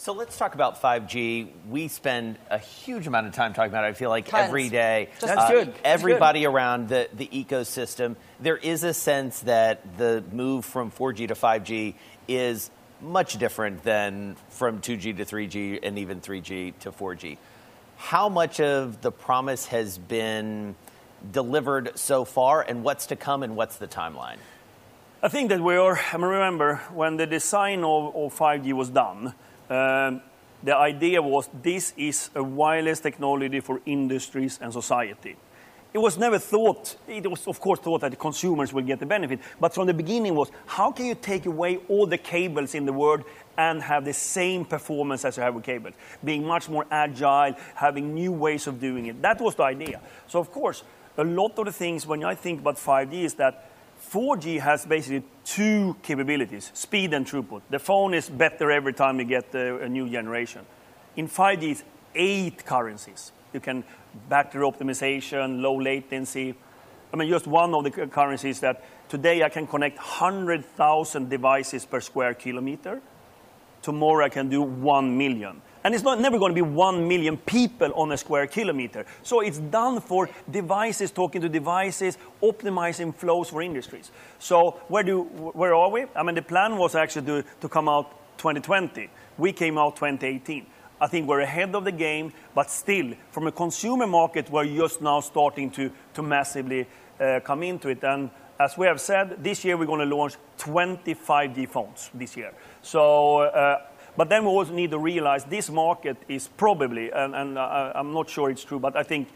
So 0.05 0.13
let's 0.13 0.37
talk 0.37 0.55
about 0.55 0.83
5G. 0.83 1.49
We 1.71 1.89
spend 1.89 2.37
a 2.51 2.59
huge 2.59 3.07
amount 3.07 3.27
of 3.27 3.33
time 3.33 3.55
talking 3.55 3.71
about 3.71 3.85
it. 3.85 3.89
I 3.89 3.93
feel 3.95 4.11
like 4.11 4.27
Tons. 4.29 4.49
every 4.49 4.69
day. 4.69 5.09
Just- 5.19 5.35
That's 5.35 5.51
good. 5.51 5.69
Uh, 5.69 5.71
That's 5.71 5.81
Everybody 5.83 6.45
around 6.45 6.91
the, 6.91 7.09
the 7.15 7.27
ecosystem. 7.27 8.17
There 8.39 8.59
is 8.59 8.85
a 8.85 8.93
sense 8.93 9.41
that 9.41 9.97
the 9.97 10.23
move 10.31 10.67
from 10.67 10.91
4G 10.91 11.29
to 11.29 11.35
5G 11.35 11.95
is 12.29 12.71
much 13.01 13.39
different 13.39 13.83
than 13.83 14.37
from 14.51 14.83
2G 14.83 15.17
to 15.17 15.25
3G 15.25 15.81
and 15.83 15.99
even 15.99 16.21
3G 16.21 16.79
to 16.81 16.93
4G. 16.93 17.39
How 17.97 18.29
much 18.29 18.61
of 18.61 19.01
the 19.01 19.11
promise 19.11 19.65
has 19.69 19.97
been 19.97 20.75
delivered 21.33 21.99
so 21.99 22.27
far, 22.27 22.61
and 22.61 22.85
what's 22.85 23.07
to 23.07 23.17
come, 23.17 23.43
and 23.43 23.57
what's 23.57 23.77
the 23.77 23.89
timeline? 23.89 24.37
I 25.23 25.29
think 25.29 25.49
that 25.49 25.63
we 25.63 25.77
are, 25.77 25.99
I 25.99 26.17
remember, 26.17 26.83
when 26.93 27.17
the 27.17 27.27
design 27.27 27.85
of, 27.85 28.15
of 28.15 28.39
5G 28.39 28.75
was 28.75 28.91
done, 28.91 29.33
um, 29.71 30.21
the 30.63 30.77
idea 30.77 31.21
was 31.21 31.49
this 31.63 31.93
is 31.97 32.31
a 32.35 32.43
wireless 32.43 33.01
technology 33.01 33.61
for 33.61 33.81
industries 33.85 34.59
and 34.63 34.73
society. 34.73 35.37
It 35.93 35.99
was 35.99 36.19
never 36.19 36.41
thought, 36.41 36.97
it 37.07 37.31
was 37.31 37.47
of 37.47 37.61
course 37.61 37.79
thought 37.79 38.01
that 38.01 38.11
the 38.11 38.17
consumers 38.17 38.73
will 38.73 38.83
get 38.83 38.99
the 38.99 39.07
benefit, 39.07 39.39
but 39.61 39.73
from 39.73 39.87
the 39.87 39.95
beginning 39.95 40.35
was 40.35 40.51
how 40.67 40.91
can 40.91 41.07
you 41.07 41.15
take 41.15 41.47
away 41.47 41.79
all 41.89 42.07
the 42.07 42.19
cables 42.19 42.75
in 42.75 42.85
the 42.85 42.93
world 42.93 43.23
and 43.57 43.81
have 43.81 44.05
the 44.05 44.13
same 44.13 44.65
performance 44.65 45.25
as 45.25 45.37
you 45.37 45.45
have 45.45 45.55
with 45.55 45.65
cables? 45.65 45.95
Being 46.25 46.45
much 46.45 46.69
more 46.69 46.85
agile, 46.91 47.55
having 47.77 48.13
new 48.13 48.33
ways 48.33 48.67
of 48.67 48.81
doing 48.81 49.07
it. 49.07 49.23
That 49.23 49.41
was 49.41 49.55
the 49.55 49.63
idea. 49.63 50.01
So, 50.27 50.41
of 50.41 50.51
course, 50.51 50.83
a 51.17 51.23
lot 51.23 51.57
of 51.61 51.67
the 51.67 51.73
things 51.73 52.09
when 52.09 52.25
I 52.25 52.35
think 52.35 52.61
about 52.61 52.77
5G 52.77 53.13
is 53.13 53.35
that 53.35 53.71
4G 54.11 54.61
has 54.61 54.87
basically 54.87 55.25
two 55.45 55.97
capabilities 56.03 56.71
speed 56.75 57.15
and 57.15 57.27
throughput. 57.27 57.63
The 57.71 57.79
phone 57.79 58.15
is 58.15 58.29
better 58.29 58.71
every 58.71 58.93
time 58.93 59.19
you 59.19 59.25
get 59.25 59.55
uh, 59.55 59.79
a 59.79 59.89
new 59.89 60.09
generation. 60.09 60.63
In 61.17 61.29
5G, 61.29 61.71
it's 61.71 61.85
eight 62.15 62.65
currencies. 62.65 63.33
You 63.53 63.61
can 63.61 63.85
battery 64.29 64.63
optimization, 64.63 65.61
low 65.61 65.81
latency. 65.81 66.55
I 67.13 67.17
mean, 67.17 67.29
just 67.29 67.47
one 67.47 67.75
of 67.75 67.85
the 67.85 67.91
currencies 67.91 68.61
that 68.61 68.83
today 69.09 69.43
I 69.43 69.49
can 69.49 69.67
connect 69.67 69.99
100,000 69.99 71.29
devices 71.29 71.85
per 71.87 72.01
square 72.01 72.35
kilometer. 72.35 73.01
Tomorrow 73.83 74.25
I 74.25 74.29
can 74.29 74.49
do 74.49 74.63
1 74.63 75.17
million. 75.17 75.63
And 75.85 75.95
it's 75.95 76.03
not 76.03 76.19
never 76.19 76.39
going 76.39 76.55
to 76.55 76.55
be 76.55 76.63
1 76.63 77.07
million 77.07 77.37
people 77.37 77.93
on 77.95 78.11
a 78.11 78.17
square 78.17 78.47
kilometer. 78.47 79.05
So 79.23 79.41
it's 79.41 79.59
done 79.59 80.01
for 80.01 80.31
devices 80.51 81.11
talking 81.11 81.43
to 81.43 81.49
devices, 81.49 82.17
optimizing 82.43 83.15
flows 83.15 83.51
for 83.51 83.61
industries. 83.61 84.11
So 84.39 84.81
where, 84.89 85.03
do, 85.03 85.23
where 85.23 85.75
are 85.75 85.91
we? 85.91 86.07
I 86.17 86.23
mean, 86.23 86.37
the 86.37 86.43
plan 86.43 86.79
was 86.79 86.95
actually 86.95 87.27
to, 87.27 87.45
to 87.61 87.69
come 87.69 87.91
out 87.91 88.11
2020. 88.39 89.11
We 89.37 89.53
came 89.53 89.77
out 89.77 89.97
2018. 89.97 90.65
I 91.01 91.07
think 91.07 91.29
we're 91.29 91.41
ahead 91.41 91.75
of 91.75 91.85
the 91.85 91.93
game, 91.93 92.33
but 92.55 92.71
still, 92.71 93.13
from 93.31 93.47
a 93.47 93.53
consumer 93.53 94.07
market, 94.07 94.49
we're 94.49 94.65
just 94.65 95.03
now 95.03 95.21
starting 95.21 95.71
to, 95.73 95.91
to 96.15 96.23
massively 96.23 96.87
uh, 97.21 97.41
come 97.45 97.63
into 97.63 97.89
it. 97.91 98.03
And 98.03 98.31
as 98.59 98.79
we 98.79 98.87
have 98.87 99.01
said, 99.01 99.43
this 99.43 99.65
year 99.65 99.77
we're 99.77 99.87
going 99.87 100.09
to 100.09 100.17
launch 100.17 100.37
20 100.59 101.15
5G 101.15 101.69
phones 101.69 102.11
this 102.15 102.37
year. 102.37 102.53
So, 102.81 103.39
uh, 103.41 103.83
but 104.17 104.29
then 104.29 104.45
we 104.45 104.51
also 104.51 104.73
need 104.73 104.91
to 104.91 104.99
realize 104.99 105.45
this 105.45 105.71
market 105.71 106.17
is 106.29 106.49
probably, 106.49 107.11
and, 107.11 107.35
and 107.35 107.59
uh, 107.59 107.93
I'm 107.95 108.13
not 108.13 108.31
sure 108.31 108.51
it's 108.51 108.65
true, 108.65 108.79
but 108.79 108.97
I 108.97 109.03
think 109.03 109.29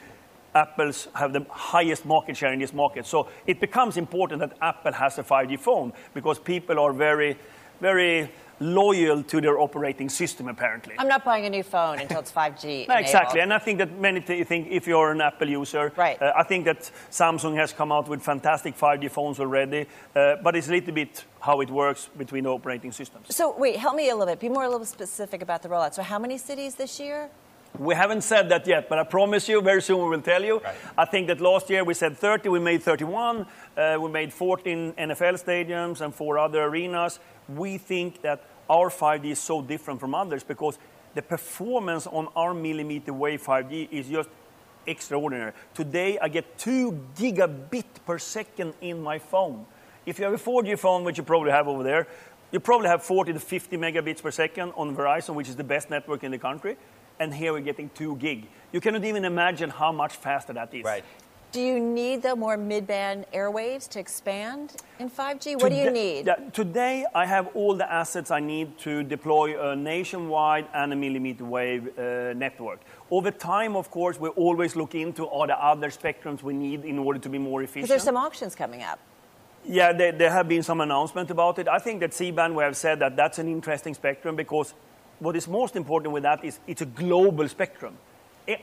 Apple's 0.54 1.08
have 1.14 1.32
the 1.32 1.44
highest 1.50 2.06
market 2.06 2.36
share 2.36 2.52
in 2.52 2.58
this 2.58 2.72
market. 2.72 3.06
So 3.06 3.28
it 3.46 3.60
becomes 3.60 3.96
important 3.96 4.40
that 4.40 4.56
Apple 4.60 4.92
has 4.92 5.18
a 5.18 5.22
5G 5.22 5.58
phone 5.58 5.92
because 6.14 6.38
people 6.38 6.78
are 6.78 6.92
very, 6.92 7.36
very 7.80 8.30
loyal 8.60 9.22
to 9.22 9.40
their 9.40 9.58
operating 9.58 10.08
system, 10.08 10.48
apparently. 10.48 10.94
I'm 10.98 11.08
not 11.08 11.24
buying 11.24 11.46
a 11.46 11.50
new 11.50 11.62
phone 11.62 11.98
until 11.98 12.20
it's 12.20 12.32
5G. 12.32 12.88
No, 12.88 12.94
exactly, 12.96 13.40
and 13.40 13.52
I 13.52 13.58
think 13.58 13.78
that 13.78 13.98
many 13.98 14.20
th- 14.20 14.46
think 14.46 14.68
if 14.70 14.86
you're 14.86 15.12
an 15.12 15.20
Apple 15.20 15.48
user, 15.48 15.92
right. 15.96 16.20
Uh, 16.20 16.32
I 16.36 16.42
think 16.42 16.64
that 16.64 16.90
Samsung 17.10 17.56
has 17.56 17.72
come 17.72 17.92
out 17.92 18.08
with 18.08 18.22
fantastic 18.22 18.76
5G 18.76 19.10
phones 19.10 19.40
already, 19.40 19.86
uh, 20.16 20.36
but 20.42 20.56
it's 20.56 20.68
a 20.68 20.72
little 20.72 20.94
bit 20.94 21.24
how 21.40 21.60
it 21.60 21.70
works 21.70 22.08
between 22.16 22.44
the 22.44 22.50
operating 22.50 22.92
systems. 22.92 23.34
So 23.34 23.54
wait, 23.56 23.76
help 23.76 23.96
me 23.96 24.10
a 24.10 24.16
little 24.16 24.32
bit. 24.32 24.40
Be 24.40 24.48
more 24.48 24.64
a 24.64 24.68
little 24.68 24.86
specific 24.86 25.42
about 25.42 25.62
the 25.62 25.68
rollout. 25.68 25.94
So 25.94 26.02
how 26.02 26.18
many 26.18 26.38
cities 26.38 26.74
this 26.74 26.98
year? 26.98 27.30
We 27.78 27.94
haven't 27.94 28.22
said 28.22 28.48
that 28.48 28.66
yet, 28.66 28.88
but 28.88 28.98
I 28.98 29.04
promise 29.04 29.48
you, 29.48 29.60
very 29.60 29.82
soon 29.82 30.02
we 30.02 30.08
will 30.08 30.22
tell 30.22 30.42
you. 30.42 30.58
Right. 30.58 30.74
I 30.96 31.04
think 31.04 31.28
that 31.28 31.40
last 31.40 31.70
year 31.70 31.84
we 31.84 31.94
said 31.94 32.16
30, 32.16 32.48
we 32.48 32.58
made 32.58 32.82
31. 32.82 33.46
Uh, 33.76 33.98
we 34.00 34.10
made 34.10 34.32
14 34.32 34.94
NFL 34.94 35.44
stadiums 35.44 36.00
and 36.00 36.12
four 36.14 36.38
other 36.38 36.64
arenas. 36.64 37.20
We 37.48 37.78
think 37.78 38.22
that 38.22 38.44
our 38.68 38.90
5G 38.90 39.26
is 39.26 39.38
so 39.38 39.62
different 39.62 40.00
from 40.00 40.14
others 40.14 40.42
because 40.42 40.78
the 41.14 41.22
performance 41.22 42.06
on 42.06 42.28
our 42.34 42.52
millimeter 42.52 43.12
wave 43.12 43.42
5G 43.42 43.88
is 43.92 44.08
just 44.08 44.28
extraordinary. 44.86 45.52
Today, 45.74 46.18
I 46.18 46.28
get 46.28 46.58
2 46.58 46.92
gigabit 47.16 47.84
per 48.06 48.18
second 48.18 48.74
in 48.80 49.02
my 49.02 49.18
phone. 49.18 49.66
If 50.06 50.18
you 50.18 50.24
have 50.24 50.34
a 50.34 50.38
4G 50.38 50.78
phone, 50.78 51.04
which 51.04 51.18
you 51.18 51.24
probably 51.24 51.50
have 51.50 51.68
over 51.68 51.82
there, 51.82 52.08
you 52.50 52.60
probably 52.60 52.88
have 52.88 53.02
40 53.02 53.34
to 53.34 53.40
50 53.40 53.76
megabits 53.76 54.22
per 54.22 54.30
second 54.30 54.72
on 54.74 54.96
Verizon, 54.96 55.34
which 55.34 55.48
is 55.48 55.56
the 55.56 55.64
best 55.64 55.90
network 55.90 56.24
in 56.24 56.30
the 56.30 56.38
country. 56.38 56.76
And 57.20 57.34
here 57.34 57.52
we're 57.52 57.60
getting 57.60 57.90
2 57.94 58.16
gig. 58.16 58.46
You 58.72 58.80
cannot 58.80 59.04
even 59.04 59.24
imagine 59.24 59.70
how 59.70 59.92
much 59.92 60.14
faster 60.16 60.52
that 60.52 60.72
is. 60.74 60.84
Right. 60.84 61.04
Do 61.50 61.62
you 61.62 61.80
need 61.80 62.22
the 62.22 62.36
more 62.36 62.58
mid-band 62.58 63.24
airwaves 63.32 63.88
to 63.90 63.98
expand 63.98 64.76
in 64.98 65.08
5G? 65.08 65.54
What 65.54 65.70
today, 65.70 65.76
do 65.76 65.84
you 65.84 65.90
need? 65.90 66.26
Yeah, 66.26 66.34
today, 66.52 67.06
I 67.14 67.24
have 67.24 67.48
all 67.54 67.74
the 67.74 67.90
assets 67.90 68.30
I 68.30 68.38
need 68.40 68.76
to 68.80 69.02
deploy 69.02 69.58
a 69.58 69.74
nationwide 69.74 70.66
and 70.74 70.92
a 70.92 70.96
millimeter 70.96 71.46
wave 71.46 71.98
uh, 71.98 72.34
network. 72.34 72.80
Over 73.10 73.30
time, 73.30 73.76
of 73.76 73.90
course, 73.90 74.20
we 74.20 74.28
always 74.30 74.76
look 74.76 74.94
into 74.94 75.26
are 75.26 75.46
the 75.46 75.58
other 75.58 75.88
spectrums 75.88 76.42
we 76.42 76.52
need 76.52 76.84
in 76.84 76.98
order 76.98 77.18
to 77.18 77.30
be 77.30 77.38
more 77.38 77.62
efficient. 77.62 77.84
Because 77.84 77.88
there's 77.88 78.02
some 78.02 78.18
auctions 78.18 78.54
coming 78.54 78.82
up. 78.82 78.98
Yeah, 79.64 79.94
there, 79.94 80.12
there 80.12 80.30
have 80.30 80.48
been 80.48 80.62
some 80.62 80.82
announcements 80.82 81.30
about 81.30 81.58
it. 81.58 81.66
I 81.66 81.78
think 81.78 82.00
that 82.00 82.12
C-band, 82.12 82.54
we 82.54 82.62
have 82.62 82.76
said 82.76 82.98
that 82.98 83.16
that's 83.16 83.38
an 83.38 83.48
interesting 83.48 83.94
spectrum 83.94 84.36
because 84.36 84.74
what 85.18 85.36
is 85.36 85.48
most 85.48 85.76
important 85.76 86.12
with 86.12 86.22
that 86.22 86.44
is 86.44 86.58
it's 86.66 86.82
a 86.82 86.86
global 86.86 87.48
spectrum 87.48 87.96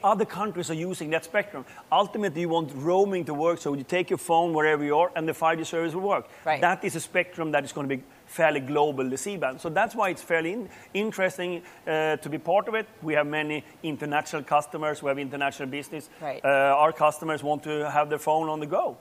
other 0.04 0.26
countries 0.26 0.70
are 0.72 0.76
using 0.76 1.10
that 1.12 1.26
spectrum. 1.26 1.66
Ultimately, 1.92 2.42
you 2.42 2.50
want 2.50 2.72
roaming 2.74 3.26
to 3.26 3.34
work, 3.34 3.60
so 3.60 3.74
you 3.74 3.84
take 3.84 4.10
your 4.10 4.18
phone 4.18 4.54
wherever 4.54 4.84
you 4.84 4.98
are, 4.98 5.12
and 5.16 5.28
the 5.28 5.34
5G 5.34 5.66
service 5.66 5.94
will 5.94 6.02
work. 6.02 6.28
Right. 6.44 6.62
That 6.62 6.84
is 6.84 6.96
a 6.96 7.00
spectrum 7.00 7.52
that 7.52 7.64
is 7.64 7.72
going 7.72 7.88
to 7.88 7.98
be 7.98 8.04
fairly 8.26 8.60
global, 8.60 9.08
the 9.08 9.18
C-band. 9.18 9.62
So 9.62 9.70
that's 9.70 9.94
why 9.94 10.10
it's 10.10 10.22
fairly 10.22 10.54
in, 10.54 10.70
interesting 10.94 11.62
uh, 11.86 12.18
to 12.18 12.30
be 12.30 12.40
part 12.40 12.68
of 12.68 12.74
it. 12.74 12.88
We 13.04 13.14
have 13.14 13.28
many 13.28 13.64
international 13.84 14.44
customers. 14.44 15.04
We 15.04 15.10
have 15.10 15.20
international 15.20 15.70
business. 15.70 16.10
Right. 16.20 16.44
Uh, 16.44 16.48
our 16.48 16.92
customers 16.92 17.44
want 17.44 17.64
to 17.64 17.90
have 17.90 18.10
their 18.10 18.20
phone 18.20 18.50
on 18.50 18.60
the 18.60 18.66
go. 18.66 18.98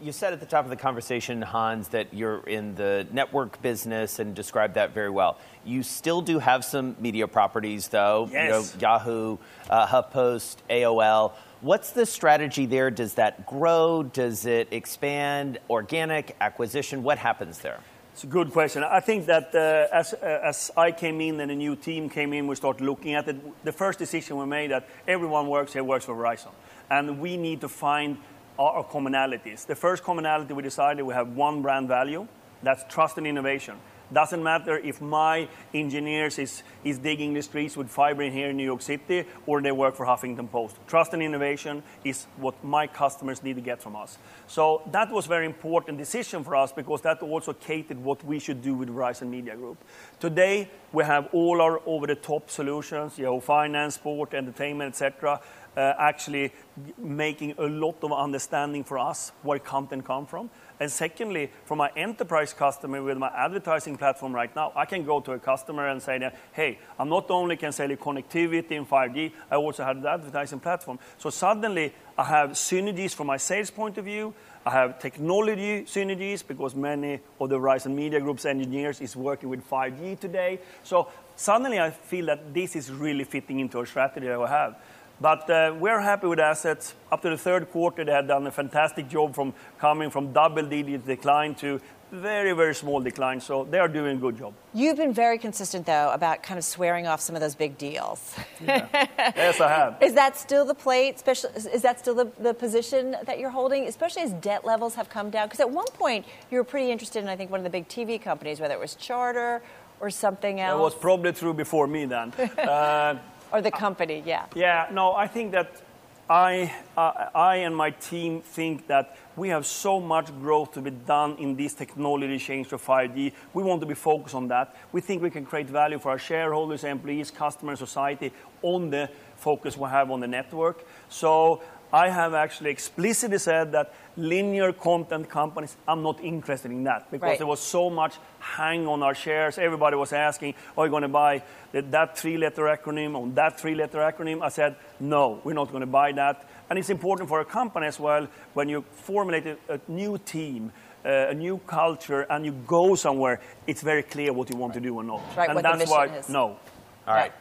You 0.00 0.12
said 0.12 0.32
at 0.32 0.38
the 0.38 0.46
top 0.46 0.64
of 0.64 0.70
the 0.70 0.76
conversation, 0.76 1.42
Hans, 1.42 1.88
that 1.88 2.14
you're 2.14 2.46
in 2.46 2.76
the 2.76 3.04
network 3.10 3.60
business 3.62 4.20
and 4.20 4.32
described 4.32 4.74
that 4.74 4.94
very 4.94 5.10
well. 5.10 5.38
You 5.64 5.82
still 5.82 6.20
do 6.20 6.38
have 6.38 6.64
some 6.64 6.94
media 7.00 7.26
properties, 7.26 7.88
though. 7.88 8.28
Yes. 8.30 8.44
You 8.44 8.80
know, 8.80 8.92
Yahoo, 8.92 9.38
uh, 9.68 9.86
HuffPost, 9.88 10.58
AOL. 10.70 11.32
What's 11.62 11.90
the 11.90 12.06
strategy 12.06 12.64
there? 12.66 12.92
Does 12.92 13.14
that 13.14 13.44
grow? 13.44 14.04
Does 14.04 14.46
it 14.46 14.68
expand? 14.70 15.58
Organic 15.68 16.36
acquisition? 16.40 17.02
What 17.02 17.18
happens 17.18 17.58
there? 17.58 17.80
It's 18.12 18.22
a 18.22 18.28
good 18.28 18.52
question. 18.52 18.84
I 18.84 19.00
think 19.00 19.26
that 19.26 19.52
uh, 19.52 19.92
as, 19.92 20.14
uh, 20.14 20.40
as 20.44 20.70
I 20.76 20.92
came 20.92 21.20
in 21.20 21.40
and 21.40 21.50
a 21.50 21.56
new 21.56 21.74
team 21.74 22.08
came 22.08 22.32
in, 22.32 22.46
we 22.46 22.54
started 22.54 22.84
looking 22.84 23.14
at 23.14 23.26
it. 23.26 23.64
The 23.64 23.72
first 23.72 23.98
decision 23.98 24.36
we 24.38 24.46
made 24.46 24.70
that 24.70 24.88
everyone 25.08 25.48
works 25.48 25.72
here 25.72 25.82
works 25.82 26.04
for 26.04 26.14
Verizon, 26.14 26.52
and 26.88 27.18
we 27.18 27.36
need 27.36 27.60
to 27.62 27.68
find 27.68 28.18
are 28.58 28.84
commonalities. 28.84 29.66
The 29.66 29.76
first 29.76 30.02
commonality 30.02 30.54
we 30.54 30.62
decided 30.62 31.02
we 31.04 31.14
have 31.14 31.28
one 31.28 31.62
brand 31.62 31.88
value, 31.88 32.26
that's 32.62 32.84
trust 32.92 33.18
and 33.18 33.26
innovation. 33.26 33.76
Doesn't 34.10 34.42
matter 34.42 34.78
if 34.78 35.02
my 35.02 35.48
engineers 35.74 36.38
is, 36.38 36.62
is 36.82 36.98
digging 36.98 37.34
the 37.34 37.42
streets 37.42 37.76
with 37.76 37.90
fiber 37.90 38.22
in 38.22 38.32
here 38.32 38.48
in 38.48 38.56
New 38.56 38.64
York 38.64 38.80
City 38.80 39.26
or 39.46 39.60
they 39.60 39.70
work 39.70 39.96
for 39.96 40.06
Huffington 40.06 40.50
Post. 40.50 40.76
Trust 40.86 41.12
and 41.12 41.22
innovation 41.22 41.82
is 42.04 42.26
what 42.38 42.62
my 42.64 42.86
customers 42.86 43.42
need 43.42 43.56
to 43.56 43.60
get 43.60 43.82
from 43.82 43.96
us. 43.96 44.16
So 44.46 44.82
that 44.92 45.10
was 45.10 45.26
very 45.26 45.44
important 45.44 45.98
decision 45.98 46.42
for 46.42 46.56
us 46.56 46.72
because 46.72 47.02
that 47.02 47.22
also 47.22 47.52
catered 47.52 48.02
what 48.02 48.24
we 48.24 48.38
should 48.38 48.62
do 48.62 48.74
with 48.74 48.88
Verizon 48.88 49.28
Media 49.28 49.54
Group. 49.54 49.76
Today, 50.18 50.70
we 50.90 51.04
have 51.04 51.28
all 51.32 51.60
our 51.60 51.82
over-the-top 51.84 52.48
solutions, 52.48 53.18
you 53.18 53.24
know, 53.24 53.40
finance, 53.40 53.96
sport, 53.96 54.32
entertainment, 54.32 54.88
etc., 54.88 55.38
Uh, 55.78 55.94
actually 55.96 56.52
making 56.96 57.54
a 57.56 57.62
lot 57.62 57.94
of 58.02 58.12
understanding 58.12 58.82
for 58.82 58.98
us 58.98 59.30
where 59.44 59.60
content 59.60 60.04
come 60.04 60.26
from. 60.26 60.50
And 60.80 60.90
secondly, 60.90 61.52
for 61.66 61.76
my 61.76 61.88
enterprise 61.96 62.52
customer 62.52 63.00
with 63.00 63.16
my 63.16 63.28
advertising 63.28 63.96
platform 63.96 64.34
right 64.34 64.54
now, 64.56 64.72
I 64.74 64.86
can 64.86 65.04
go 65.04 65.20
to 65.20 65.32
a 65.32 65.38
customer 65.38 65.86
and 65.86 66.02
say 66.02 66.18
that, 66.18 66.36
hey, 66.50 66.80
I 66.98 67.04
not 67.04 67.30
only 67.30 67.56
can 67.56 67.70
sell 67.70 67.88
you 67.88 67.96
connectivity 67.96 68.72
in 68.72 68.86
5G, 68.86 69.30
I 69.52 69.54
also 69.54 69.84
have 69.84 70.02
the 70.02 70.10
advertising 70.10 70.58
platform. 70.58 70.98
So 71.16 71.30
suddenly 71.30 71.94
I 72.16 72.24
have 72.24 72.50
synergies 72.50 73.14
from 73.14 73.28
my 73.28 73.36
sales 73.36 73.70
point 73.70 73.98
of 73.98 74.04
view. 74.04 74.34
I 74.66 74.70
have 74.70 74.98
technology 74.98 75.84
synergies 75.84 76.44
because 76.44 76.74
many 76.74 77.20
of 77.38 77.50
the 77.50 77.56
Verizon 77.56 77.94
Media 77.94 78.20
Group's 78.20 78.46
engineers 78.46 79.00
is 79.00 79.14
working 79.14 79.48
with 79.48 79.64
5G 79.70 80.18
today. 80.18 80.58
So 80.82 81.06
suddenly 81.36 81.78
I 81.78 81.90
feel 81.90 82.26
that 82.26 82.52
this 82.52 82.74
is 82.74 82.90
really 82.90 83.22
fitting 83.22 83.60
into 83.60 83.80
a 83.80 83.86
strategy 83.86 84.26
that 84.26 84.40
we 84.40 84.46
have. 84.48 84.76
But 85.20 85.50
uh, 85.50 85.74
we're 85.78 86.00
happy 86.00 86.28
with 86.28 86.38
assets. 86.38 86.94
Up 87.10 87.22
to 87.22 87.30
the 87.30 87.38
third 87.38 87.70
quarter, 87.72 88.04
they 88.04 88.12
had 88.12 88.28
done 88.28 88.46
a 88.46 88.52
fantastic 88.52 89.08
job 89.08 89.34
from 89.34 89.52
coming 89.78 90.10
from 90.10 90.32
double-digit 90.32 91.04
decline 91.04 91.54
to 91.56 91.80
very, 92.12 92.52
very 92.52 92.74
small 92.74 93.00
decline. 93.00 93.40
So 93.40 93.64
they 93.64 93.78
are 93.78 93.88
doing 93.88 94.16
a 94.16 94.20
good 94.20 94.38
job. 94.38 94.54
You've 94.72 94.96
been 94.96 95.12
very 95.12 95.36
consistent, 95.38 95.86
though, 95.86 96.10
about 96.12 96.42
kind 96.42 96.56
of 96.56 96.64
swearing 96.64 97.06
off 97.06 97.20
some 97.20 97.34
of 97.34 97.40
those 97.40 97.54
big 97.54 97.76
deals. 97.78 98.34
Yes, 98.66 99.60
I 99.60 99.68
have. 99.68 100.02
Is 100.02 100.14
that 100.14 100.36
still 100.36 100.64
the 100.64 100.74
plate? 100.74 101.22
Is 101.26 101.82
that 101.82 101.98
still 101.98 102.14
the, 102.14 102.30
the 102.38 102.54
position 102.54 103.16
that 103.24 103.38
you're 103.38 103.50
holding, 103.50 103.84
especially 103.84 104.22
as 104.22 104.32
debt 104.34 104.64
levels 104.64 104.94
have 104.94 105.08
come 105.08 105.30
down? 105.30 105.46
Because 105.46 105.60
at 105.60 105.70
one 105.70 105.86
point, 105.94 106.26
you 106.50 106.58
were 106.58 106.64
pretty 106.64 106.90
interested 106.90 107.22
in, 107.22 107.28
I 107.28 107.36
think, 107.36 107.50
one 107.50 107.60
of 107.60 107.64
the 107.64 107.70
big 107.70 107.88
TV 107.88 108.20
companies, 108.20 108.60
whether 108.60 108.74
it 108.74 108.80
was 108.80 108.94
Charter 108.94 109.62
or 110.00 110.10
something 110.10 110.60
else. 110.60 110.78
It 110.78 110.82
was 110.82 110.94
probably 110.94 111.32
true 111.32 111.54
before 111.54 111.86
me 111.86 112.04
then. 112.04 112.32
or 113.52 113.62
the 113.62 113.70
company, 113.70 114.22
yeah. 114.24 114.46
Yeah, 114.54 114.88
no, 114.92 115.14
I 115.14 115.26
think 115.26 115.52
that 115.52 115.82
I, 116.30 116.74
uh, 116.94 117.30
I 117.34 117.56
and 117.56 117.74
my 117.74 117.90
team 117.90 118.42
think 118.42 118.86
that 118.88 119.16
we 119.34 119.48
have 119.48 119.64
so 119.64 119.98
much 119.98 120.26
growth 120.40 120.72
to 120.72 120.82
be 120.82 120.90
done 120.90 121.36
in 121.38 121.56
this 121.56 121.72
technology 121.72 122.38
change 122.38 122.68
to 122.68 122.76
5G. 122.76 123.32
We 123.54 123.62
want 123.62 123.80
to 123.80 123.86
be 123.86 123.94
focused 123.94 124.34
on 124.34 124.48
that. 124.48 124.76
We 124.92 125.00
think 125.00 125.22
we 125.22 125.30
can 125.30 125.46
create 125.46 125.68
value 125.68 125.98
for 125.98 126.10
our 126.10 126.18
shareholders, 126.18 126.84
employees, 126.84 127.30
customers, 127.30 127.78
society 127.78 128.32
on 128.60 128.90
the 128.90 129.08
focus 129.36 129.78
we 129.78 129.88
have 129.88 130.10
on 130.10 130.20
the 130.20 130.26
network. 130.26 130.84
So 131.08 131.62
I 131.92 132.10
have 132.10 132.34
actually 132.34 132.70
explicitly 132.70 133.38
said 133.38 133.72
that 133.72 133.94
linear 134.16 134.72
content 134.72 135.28
companies, 135.28 135.76
I'm 135.86 136.02
not 136.02 136.22
interested 136.22 136.70
in 136.70 136.84
that 136.84 137.10
because 137.10 137.28
right. 137.28 137.38
there 137.38 137.46
was 137.46 137.60
so 137.60 137.88
much 137.88 138.16
hang 138.40 138.86
on 138.86 139.02
our 139.02 139.14
shares. 139.14 139.58
Everybody 139.58 139.96
was 139.96 140.12
asking, 140.12 140.54
are 140.76 140.86
you 140.86 140.90
going 140.90 141.02
to 141.02 141.08
buy 141.08 141.42
that 141.72 142.18
three 142.18 142.36
letter 142.36 142.64
acronym 142.64 143.16
on 143.16 143.34
that 143.34 143.58
three 143.58 143.74
letter 143.74 143.98
acronym? 143.98 144.42
I 144.42 144.50
said, 144.50 144.76
no, 145.00 145.40
we're 145.44 145.54
not 145.54 145.70
going 145.70 145.80
to 145.80 145.86
buy 145.86 146.12
that. 146.12 146.48
And 146.68 146.78
it's 146.78 146.90
important 146.90 147.28
for 147.28 147.40
a 147.40 147.44
company 147.44 147.86
as 147.86 147.98
well 147.98 148.28
when 148.52 148.68
you 148.68 148.84
formulate 148.92 149.46
a, 149.46 149.56
a 149.68 149.80
new 149.88 150.18
team. 150.18 150.72
Uh, 151.04 151.28
a 151.30 151.34
new 151.34 151.58
culture 151.58 152.26
and 152.28 152.44
you 152.44 152.50
go 152.66 152.96
somewhere, 152.96 153.40
it's 153.68 153.82
very 153.82 154.02
clear 154.02 154.32
what 154.32 154.50
you 154.50 154.56
want 154.56 154.74
right. 154.74 154.82
to 154.82 154.88
do 154.88 154.96
or 154.96 155.04
not. 155.04 155.22
Right, 155.36 155.48
and 155.48 155.60
that's 155.60 155.88
why 155.88 156.06
is. 156.06 156.28
no. 156.28 156.58
All 157.06 157.14
right. 157.14 157.32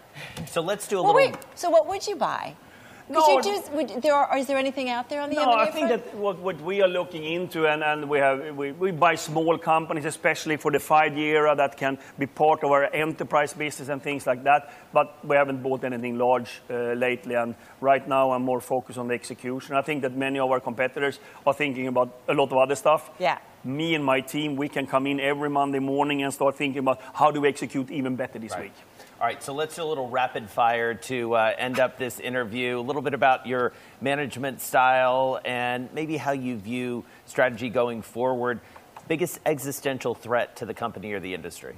So 0.46 0.62
let's 0.62 0.88
do 0.88 1.00
a 1.00 1.04
Well, 1.04 1.16
little. 1.16 1.32
wait. 1.32 1.39
So 1.56 1.72
what 1.72 1.88
would 1.88 2.06
you 2.08 2.16
buy? 2.16 2.56
Could 3.08 3.14
No, 3.14 3.28
you 3.38 3.42
do, 3.42 3.62
would, 3.72 4.02
there 4.02 4.14
are, 4.14 4.38
is 4.38 4.48
there 4.48 4.58
anything 4.58 4.90
out 4.90 5.08
there 5.10 5.22
on 5.22 5.30
the 5.30 5.36
No, 5.38 5.44
M&A 5.44 5.54
I 5.62 5.72
think 5.72 5.88
front? 5.88 6.04
that 6.06 6.16
what, 6.16 6.40
what 6.40 6.60
we 6.62 6.82
are 6.82 6.90
looking 6.90 7.24
into, 7.24 7.66
and, 7.66 7.82
and 7.82 8.10
we, 8.10 8.20
have, 8.20 8.54
we, 8.56 8.74
we 8.74 8.92
buy 8.92 9.16
small 9.16 9.58
companies, 9.58 10.04
especially 10.04 10.58
for 10.58 10.72
the 10.72 10.78
5G 10.78 11.18
era, 11.18 11.56
that 11.56 11.78
can 11.78 11.98
be 12.20 12.26
part 12.26 12.66
of 12.66 12.72
our 12.72 12.84
enterprise 12.94 13.54
business 13.54 13.88
and 13.88 14.04
things 14.04 14.28
like 14.28 14.44
that. 14.44 14.74
But 14.92 15.24
we 15.26 15.38
haven't 15.38 15.64
bought 15.64 15.86
anything 15.86 16.18
large 16.18 16.62
uh, 16.70 16.94
lately, 16.94 17.36
and 17.36 17.56
right 17.80 18.06
now 18.06 18.32
I'm 18.32 18.44
more 18.44 18.60
focused 18.60 18.98
on 18.98 19.08
the 19.08 19.14
execution. 19.14 19.76
I 19.76 19.82
think 19.84 20.02
that 20.02 20.14
many 20.16 20.40
of 20.40 20.52
our 20.52 20.60
competitors 20.60 21.20
are 21.46 21.54
thinking 21.54 21.88
about 21.88 22.14
a 22.28 22.34
lot 22.34 22.52
of 22.52 22.58
other 22.58 22.76
stuff. 22.76 23.10
Yeah. 23.20 23.38
Me 23.64 23.96
and 23.96 24.04
my 24.04 24.20
team, 24.20 24.56
we 24.58 24.68
can 24.68 24.86
come 24.86 25.08
in 25.08 25.20
every 25.22 25.50
Monday 25.50 25.80
morning 25.80 26.24
and 26.24 26.34
start 26.34 26.56
thinking 26.58 26.80
about 26.80 27.00
how 27.14 27.32
do 27.32 27.40
we 27.42 27.48
execute 27.48 27.90
even 27.90 28.16
better 28.18 28.38
this 28.38 28.52
Right. 28.52 28.64
week. 28.64 28.74
All 29.20 29.26
right, 29.26 29.42
so 29.42 29.52
let's 29.52 29.76
do 29.76 29.82
a 29.82 29.84
little 29.84 30.08
rapid 30.08 30.48
fire 30.48 30.94
to 30.94 31.34
uh, 31.34 31.52
end 31.58 31.80
up 31.80 31.98
this 31.98 32.20
interview. 32.20 32.80
A 32.80 32.82
little 32.82 33.02
bit 33.02 33.16
about 33.16 33.48
your 33.48 33.74
management 34.00 34.62
style 34.62 35.40
and 35.44 35.92
maybe 35.92 36.18
how 36.18 36.34
you 36.34 36.56
view 36.56 37.04
strategy 37.26 37.70
going 37.70 38.04
forward. 38.04 38.60
Biggest 39.08 39.40
existential 39.44 40.14
threat 40.14 40.58
to 40.58 40.68
the 40.68 40.76
company 40.76 41.14
or 41.14 41.20
the 41.20 41.34
industry? 41.34 41.78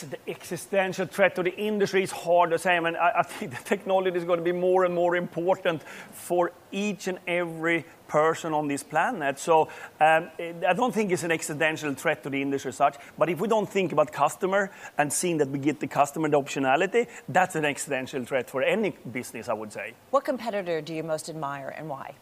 The 0.00 0.18
existential 0.28 1.06
threat 1.06 1.34
to 1.36 1.42
the 1.42 1.54
industry 1.56 2.02
is 2.02 2.10
hard 2.10 2.50
to 2.50 2.58
say. 2.58 2.76
I 2.76 2.80
mean, 2.80 2.96
I, 2.96 3.20
I 3.20 3.22
think 3.22 3.52
the 3.56 3.64
technology 3.64 4.16
is 4.16 4.24
going 4.24 4.38
to 4.38 4.44
be 4.44 4.52
more 4.52 4.84
and 4.84 4.94
more 4.94 5.16
important 5.16 5.82
for 6.12 6.52
each 6.72 7.06
and 7.06 7.18
every 7.26 7.84
person 8.08 8.52
on 8.52 8.68
this 8.68 8.82
planet. 8.82 9.38
So 9.38 9.68
um, 10.00 10.30
I 10.38 10.72
don't 10.74 10.92
think 10.92 11.12
it's 11.12 11.22
an 11.22 11.30
existential 11.30 11.94
threat 11.94 12.22
to 12.24 12.30
the 12.30 12.42
industry 12.42 12.70
as 12.70 12.76
such. 12.76 12.96
But 13.18 13.28
if 13.28 13.40
we 13.40 13.48
don't 13.48 13.68
think 13.68 13.92
about 13.92 14.12
customer 14.12 14.70
and 14.98 15.12
seeing 15.12 15.38
that 15.38 15.48
we 15.48 15.58
get 15.58 15.80
the 15.80 15.86
customer 15.86 16.28
the 16.28 16.40
optionality, 16.40 17.06
that's 17.28 17.54
an 17.54 17.64
existential 17.64 18.24
threat 18.24 18.50
for 18.50 18.62
any 18.62 18.90
business, 18.90 19.48
I 19.48 19.54
would 19.54 19.72
say. 19.72 19.94
What 20.10 20.24
competitor 20.24 20.80
do 20.80 20.94
you 20.94 21.02
most 21.02 21.28
admire 21.28 21.68
and 21.68 21.88
why? 21.88 22.14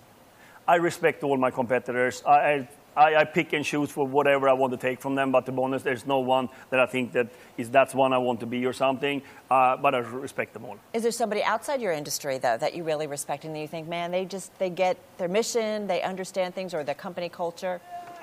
I 0.68 0.76
respect 0.76 1.24
all 1.24 1.36
my 1.36 1.50
competitors. 1.50 2.22
I, 2.24 2.30
I, 2.30 2.68
I 2.96 3.24
pick 3.24 3.52
and 3.52 3.64
choose 3.64 3.90
for 3.90 4.06
whatever 4.06 4.48
I 4.48 4.52
want 4.52 4.72
to 4.72 4.76
take 4.76 5.00
from 5.00 5.14
them. 5.14 5.32
But 5.32 5.46
to 5.46 5.52
be 5.52 5.62
honest, 5.62 5.84
there's 5.84 6.06
no 6.06 6.20
one 6.20 6.48
that 6.70 6.80
I 6.80 6.86
think 6.86 7.12
that 7.12 7.28
is 7.56 7.70
that's 7.70 7.94
one 7.94 8.12
I 8.12 8.18
want 8.18 8.40
to 8.40 8.46
be 8.46 8.66
or 8.66 8.72
something. 8.72 9.22
Uh, 9.50 9.76
but 9.76 9.94
I 9.94 9.98
respect 9.98 10.52
them 10.52 10.64
all. 10.64 10.78
Is 10.92 11.02
there 11.02 11.12
somebody 11.12 11.42
outside 11.42 11.80
your 11.80 11.92
industry 11.92 12.38
though 12.38 12.56
that 12.56 12.74
you 12.74 12.84
really 12.84 13.06
respect 13.06 13.44
and 13.44 13.54
that 13.54 13.60
you 13.60 13.68
think, 13.68 13.88
man, 13.88 14.10
they 14.10 14.24
just 14.24 14.56
they 14.58 14.70
get 14.70 14.96
their 15.18 15.28
mission, 15.28 15.86
they 15.86 16.02
understand 16.02 16.54
things, 16.54 16.74
or 16.74 16.84
their 16.84 16.94
company 16.94 17.28
culture? 17.28 17.80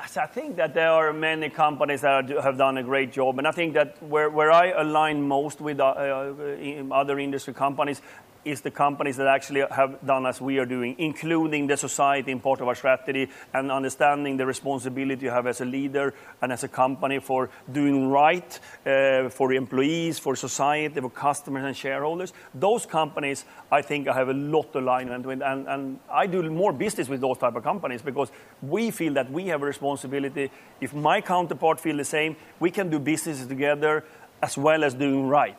So 0.08 0.22
I 0.22 0.28
think 0.28 0.56
that 0.56 0.74
there 0.74 0.92
are 0.92 1.12
many 1.12 1.50
companies 1.50 2.02
that 2.02 2.30
have 2.30 2.58
done 2.58 2.78
a 2.78 2.84
great 2.84 3.12
job, 3.12 3.38
and 3.38 3.46
I 3.46 3.52
think 3.52 3.74
that 3.74 4.02
where, 4.02 4.30
where 4.30 4.50
I 4.50 4.68
align 4.68 5.22
most 5.22 5.60
with 5.60 5.82
uh, 5.82 5.88
uh, 5.88 6.34
in 6.58 6.94
other 6.94 7.20
industry 7.20 7.54
companies 7.54 8.02
is 8.46 8.62
the 8.62 8.72
companies 8.72 9.18
that 9.18 9.28
actually 9.28 9.64
have 9.72 10.06
done 10.06 10.26
as 10.26 10.40
we 10.42 10.58
are 10.60 10.66
doing, 10.66 10.96
including 10.98 11.68
the 11.68 11.78
society 11.78 12.32
in 12.32 12.40
part 12.40 12.62
of 12.62 12.68
our 12.68 12.76
strategy 12.76 13.30
and 13.54 13.72
understanding 13.72 14.38
the 14.38 14.46
responsibility 14.46 15.26
you 15.26 15.32
have 15.32 15.48
as 15.48 15.62
a 15.62 15.66
leader 15.66 16.14
and 16.42 16.52
as 16.52 16.64
a 16.64 16.68
company 16.68 17.20
for 17.20 17.50
doing 17.72 18.10
right 18.10 18.60
uh, 18.86 19.30
for 19.30 19.54
employees, 19.54 20.20
for 20.20 20.36
society, 20.36 21.00
for 21.02 21.10
customers 21.10 21.66
and 21.66 21.76
shareholders. 21.76 22.34
Those 22.54 22.86
companies, 22.86 23.46
I 23.72 23.82
think, 23.82 24.08
I 24.08 24.14
have 24.14 24.30
a 24.30 24.34
lot 24.34 24.76
of 24.76 24.84
alignment 24.84 25.26
with, 25.26 25.42
and, 25.42 25.68
and 25.68 26.00
I 26.12 26.28
do 26.28 26.50
more 26.50 26.74
business 26.74 27.10
with 27.10 27.22
those 27.22 27.38
type 27.38 27.56
of 27.56 27.64
companies 27.64 28.02
because 28.02 28.32
we 28.62 28.92
feel 28.92 29.14
that 29.14 29.32
we 29.32 29.48
have 29.48 29.62
a 29.62 29.66
responsibility. 29.66 30.52
If 30.82 30.94
my 30.94 31.22
counterpart 31.22 31.80
feel 31.80 31.98
the 31.98 32.06
same, 32.06 32.36
we 32.60 32.72
can 32.72 32.90
do 32.90 33.00
business 33.00 33.46
together 33.46 34.06
as 34.42 34.58
well 34.58 34.84
as 34.84 34.94
doing 34.94 35.28
right. 35.28 35.58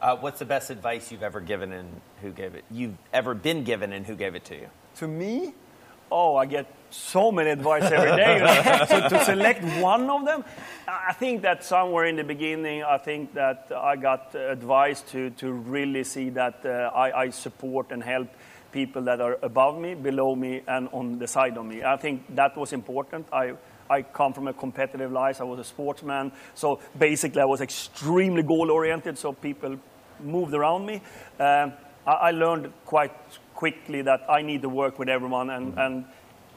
Uh, 0.00 0.16
what's 0.16 0.38
the 0.38 0.44
best 0.44 0.70
advice 0.70 1.10
you've 1.10 1.22
ever 1.22 1.40
given 1.40 1.72
and 1.72 2.00
who 2.20 2.30
gave 2.30 2.54
it? 2.54 2.64
You've 2.70 2.96
ever 3.12 3.34
been 3.34 3.64
given 3.64 3.92
and 3.92 4.06
who 4.06 4.14
gave 4.14 4.34
it 4.34 4.44
to 4.46 4.54
you? 4.54 4.68
To 4.96 5.08
me, 5.08 5.54
oh, 6.10 6.36
I 6.36 6.46
get 6.46 6.66
so 6.90 7.32
many 7.32 7.50
advice 7.50 7.84
every 7.84 8.16
day. 8.16 8.38
so 8.88 9.08
to 9.08 9.24
select 9.24 9.64
one 9.80 10.08
of 10.10 10.24
them, 10.24 10.44
I 10.86 11.12
think 11.14 11.42
that 11.42 11.64
somewhere 11.64 12.04
in 12.04 12.16
the 12.16 12.24
beginning, 12.24 12.82
I 12.82 12.98
think 12.98 13.34
that 13.34 13.72
I 13.74 13.96
got 13.96 14.34
advice 14.34 15.02
to, 15.12 15.30
to 15.30 15.50
really 15.52 16.04
see 16.04 16.30
that 16.30 16.64
uh, 16.64 16.90
I, 16.94 17.22
I 17.22 17.30
support 17.30 17.90
and 17.90 18.02
help 18.02 18.28
people 18.72 19.02
that 19.02 19.20
are 19.20 19.38
above 19.42 19.78
me, 19.78 19.94
below 19.94 20.34
me, 20.36 20.60
and 20.68 20.88
on 20.92 21.18
the 21.18 21.26
side 21.26 21.56
of 21.56 21.64
me. 21.64 21.82
I 21.82 21.96
think 21.96 22.34
that 22.34 22.56
was 22.56 22.72
important. 22.72 23.26
I, 23.32 23.54
I 23.88 24.02
come 24.02 24.32
from 24.32 24.48
a 24.48 24.52
competitive 24.52 25.12
life. 25.12 25.40
I 25.40 25.44
was 25.44 25.58
a 25.58 25.64
sportsman. 25.64 26.32
So 26.54 26.80
basically, 26.98 27.40
I 27.40 27.44
was 27.44 27.60
extremely 27.60 28.42
goal 28.42 28.70
oriented, 28.70 29.18
so 29.18 29.32
people 29.32 29.78
moved 30.20 30.54
around 30.54 30.86
me. 30.86 31.02
Um, 31.38 31.72
I, 32.06 32.12
I 32.12 32.30
learned 32.30 32.72
quite 32.84 33.12
quickly 33.54 34.02
that 34.02 34.24
I 34.28 34.42
need 34.42 34.62
to 34.62 34.68
work 34.68 34.98
with 34.98 35.08
everyone 35.08 35.50
and, 35.50 35.78
and 35.78 36.04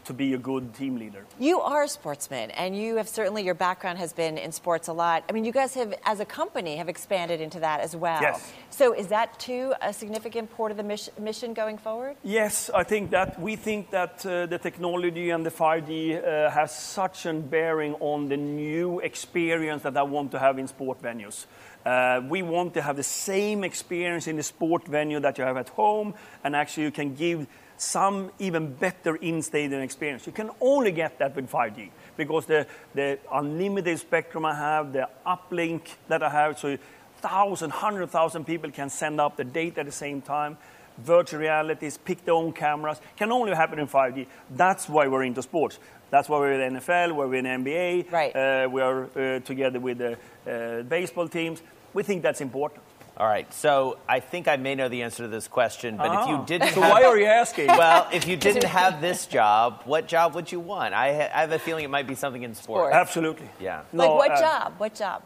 to 0.10 0.14
be 0.14 0.34
a 0.34 0.38
good 0.40 0.74
team 0.74 0.98
leader. 0.98 1.24
You 1.38 1.62
are 1.62 1.84
a 1.84 1.88
sportsman, 1.88 2.50
and 2.52 2.76
you 2.76 2.96
have 2.96 3.08
certainly 3.08 3.44
your 3.44 3.54
background 3.54 4.00
has 4.00 4.12
been 4.12 4.40
in 4.40 4.52
sports 4.52 4.88
a 4.88 4.94
lot. 4.94 5.24
I 5.30 5.34
mean, 5.34 5.46
you 5.46 5.52
guys 5.52 5.76
have, 5.76 5.94
as 6.04 6.20
a 6.20 6.26
company, 6.26 6.78
have 6.78 6.90
expanded 6.90 7.40
into 7.40 7.60
that 7.60 7.80
as 7.80 7.96
well. 7.96 8.20
Yes. 8.20 8.52
So, 8.72 8.94
is 8.94 9.08
that 9.08 9.40
too 9.40 9.74
a 9.84 9.94
significant 9.94 10.50
part 10.58 10.72
of 10.72 10.78
the 10.78 10.84
mission, 10.84 11.14
mission 11.20 11.54
going 11.54 11.78
forward? 11.78 12.16
Yes, 12.24 12.72
I 12.74 12.84
think 12.84 13.12
that 13.12 13.40
we 13.40 13.56
think 13.56 13.92
that 13.92 14.26
uh, 14.26 14.48
the 14.48 14.58
technology 14.58 15.30
and 15.30 15.46
the 15.46 15.52
5G 15.52 16.18
uh, 16.18 16.50
has 16.50 16.76
such 16.76 17.28
a 17.28 17.34
bearing 17.34 17.94
on 18.00 18.30
the 18.30 18.38
new 18.38 19.00
experience 19.02 19.84
that 19.84 19.96
I 19.96 20.04
want 20.04 20.32
to 20.32 20.40
have 20.40 20.58
in 20.58 20.68
sport 20.68 21.04
venues. 21.04 21.46
Uh, 21.86 22.22
we 22.28 22.42
want 22.42 22.74
to 22.74 22.82
have 22.82 22.96
the 22.96 23.04
same 23.04 23.64
experience 23.64 24.26
in 24.26 24.38
the 24.38 24.44
sport 24.44 24.88
venue 24.88 25.20
that 25.20 25.38
you 25.38 25.44
have 25.44 25.58
at 25.58 25.70
home, 25.70 26.16
and 26.44 26.56
actually 26.56 26.84
you 26.84 26.92
can 26.92 27.14
give 27.14 27.46
some 27.80 28.32
even 28.40 28.74
better 28.74 29.16
in-stadium 29.16 29.82
experience. 29.82 30.28
You 30.28 30.34
can 30.34 30.52
only 30.60 30.92
get 30.92 31.18
that 31.20 31.36
with 31.36 31.50
5G 31.50 31.90
because 32.18 32.46
the, 32.46 32.68
the 32.94 33.18
unlimited 33.32 33.98
spectrum 34.00 34.46
I 34.46 34.54
have, 34.54 34.92
the 34.94 35.08
uplink 35.26 35.82
that 36.10 36.22
I 36.22 36.30
have, 36.30 36.60
so 36.60 36.78
thousand, 37.22 37.72
hundred 37.72 38.10
thousand 38.10 38.46
people 38.46 38.70
can 38.72 38.90
send 38.90 39.20
up 39.22 39.38
the 39.38 39.44
data 39.44 39.80
at 39.82 39.86
the 39.86 39.92
same 39.92 40.22
time. 40.22 40.58
Virtual 40.98 41.40
realities, 41.40 41.98
pick 41.98 42.26
their 42.26 42.34
own 42.34 42.52
cameras, 42.52 43.00
can 43.16 43.32
only 43.32 43.56
happen 43.56 43.80
in 43.80 43.88
5G. 43.88 44.28
That's 44.52 44.90
why 44.90 45.08
we're 45.08 45.24
into 45.24 45.42
sports. 45.42 45.80
That's 46.10 46.28
why 46.28 46.40
we're 46.40 46.60
in 46.62 46.74
NFL, 46.76 47.16
we're 47.16 47.36
in 47.36 47.46
NBA, 47.46 48.12
Right. 48.12 48.36
uh, 48.36 48.68
we 48.70 48.82
are 48.82 49.04
uh, 49.06 49.40
together 49.40 49.80
with 49.80 50.00
the 50.00 50.18
uh, 50.46 50.84
baseball 50.84 51.30
teams. 51.30 51.62
We 51.94 52.04
think 52.04 52.24
that's 52.24 52.42
important. 52.42 52.82
All 53.20 53.28
right, 53.28 53.54
so 53.54 53.98
I 54.08 54.22
think 54.22 54.48
I 54.48 54.56
may 54.56 54.76
know 54.76 54.88
the 54.88 55.04
answer 55.04 55.24
to 55.24 55.28
this 55.28 55.50
question, 55.50 55.98
but 55.98 56.06
if 56.08 56.30
you 56.30 56.36
Ah. 56.36 56.46
didn't 56.46 56.70
So 56.70 56.80
have, 56.82 56.92
why 56.92 57.04
are 57.04 57.18
you 57.20 57.26
asking? 57.26 57.68
well, 57.68 58.08
if 58.14 58.26
you 58.26 58.38
didn't 58.38 58.64
have 58.82 59.02
this 59.02 59.26
job, 59.26 59.82
what 59.84 60.08
job 60.08 60.36
would 60.36 60.50
you 60.50 60.62
want? 60.62 60.94
I, 60.94 61.14
ha- 61.14 61.32
I 61.36 61.42
have 61.42 61.52
a 61.52 61.60
feeling 61.60 61.84
it 61.84 61.90
might 61.90 62.08
be 62.08 62.16
something 62.16 62.44
in 62.44 62.56
sports. 62.56 62.80
Sports. 62.80 62.96
Absolutely. 62.96 63.50
Yeah. 63.60 63.82
like, 63.92 64.10
what 64.10 64.32
uh, 64.32 64.40
job? 64.40 64.74
What 64.78 64.96
job? 64.96 65.22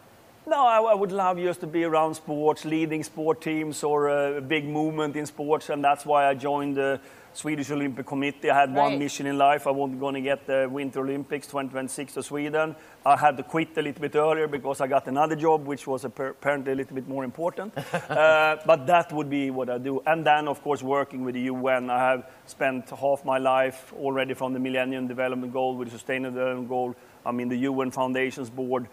No, 0.48 0.66
I, 0.66 0.82
I 0.82 0.94
would 0.96 1.12
love 1.12 1.38
just 1.38 1.60
to 1.60 1.68
be 1.68 1.84
around 1.84 2.16
sports, 2.16 2.66
leading 2.66 3.04
sport 3.04 3.42
teams 3.42 3.84
or 3.84 4.10
a 4.10 4.42
big 4.42 4.66
movement 4.66 5.16
in 5.16 5.28
sports, 5.28 5.70
and 5.70 5.84
that's 5.84 6.04
why 6.04 6.26
I 6.28 6.34
joined 6.34 6.76
the 6.78 7.00
Swedish 7.34 7.72
Olympic 7.72 8.06
Committee. 8.06 8.50
I 8.50 8.62
had 8.62 8.70
Right. 8.76 8.84
one 8.84 9.00
mission 9.00 9.26
in 9.26 9.38
life. 9.38 9.66
I 9.68 9.72
wasn't 9.72 10.00
going 10.00 10.14
to 10.16 10.22
get 10.22 10.46
the 10.46 10.68
Winter 10.72 11.02
Olympics 11.02 11.48
2026 11.48 12.14
to 12.14 12.24
Sweden. 12.24 12.76
I 13.06 13.18
had 13.18 13.38
to 13.38 13.44
quit 13.44 13.78
a 13.78 13.82
little 13.82 14.02
bit 14.02 14.16
earlier 14.16 14.48
because 14.48 14.82
I 14.82 14.88
got 14.88 15.08
another 15.08 15.36
job, 15.36 15.66
which 15.66 15.88
was 15.88 16.06
apparently 16.06 16.74
a 16.74 16.76
little 16.76 16.96
bit 16.96 17.08
more 17.08 17.24
important. 17.24 17.74
uh, 17.94 18.58
but 18.66 18.86
that 18.88 19.12
would 19.12 19.30
be 19.30 19.50
what 19.50 19.70
I 19.70 19.78
do. 19.78 20.02
And 20.06 20.26
then, 20.26 20.48
of 20.48 20.62
course, 20.62 20.84
working 20.84 21.24
with 21.26 21.36
the 21.36 21.42
UN. 21.42 21.90
I 21.90 22.00
have 22.12 22.30
spent 22.46 22.90
half 22.92 23.26
my 23.26 23.38
life 23.40 23.94
already 23.94 24.34
from 24.36 24.54
the 24.54 24.60
Millennium 24.60 25.08
Development 25.08 25.52
Goal 25.52 25.76
with 25.76 25.88
the 25.90 25.98
Sustainable 25.98 26.36
Development 26.38 26.70
Goal. 26.70 26.96
I'm 27.26 27.40
in 27.40 27.50
the 27.50 27.58
UN 27.58 27.92
Foundations 27.92 28.50
Board 28.50 28.88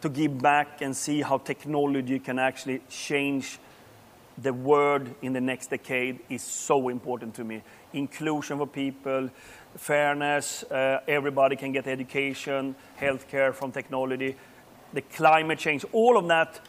to 0.00 0.08
give 0.08 0.36
back 0.42 0.82
and 0.82 0.94
see 0.96 1.22
how 1.22 1.38
technology 1.38 2.18
can 2.18 2.38
actually 2.38 2.82
change 2.90 3.58
the 4.38 4.52
word 4.52 5.14
in 5.22 5.32
the 5.32 5.40
next 5.40 5.70
decade 5.70 6.18
is 6.28 6.42
so 6.42 6.88
important 6.88 7.34
to 7.34 7.44
me. 7.44 7.62
Inclusion 7.92 8.58
for 8.58 8.66
people, 8.66 9.30
fairness, 9.76 10.64
uh, 10.64 11.00
everybody 11.06 11.56
can 11.56 11.72
get 11.72 11.86
education, 11.86 12.74
healthcare 13.00 13.54
from 13.54 13.72
technology, 13.72 14.36
the 14.92 15.02
climate 15.02 15.58
change, 15.58 15.84
all 15.92 16.16
of 16.16 16.26
that 16.28 16.60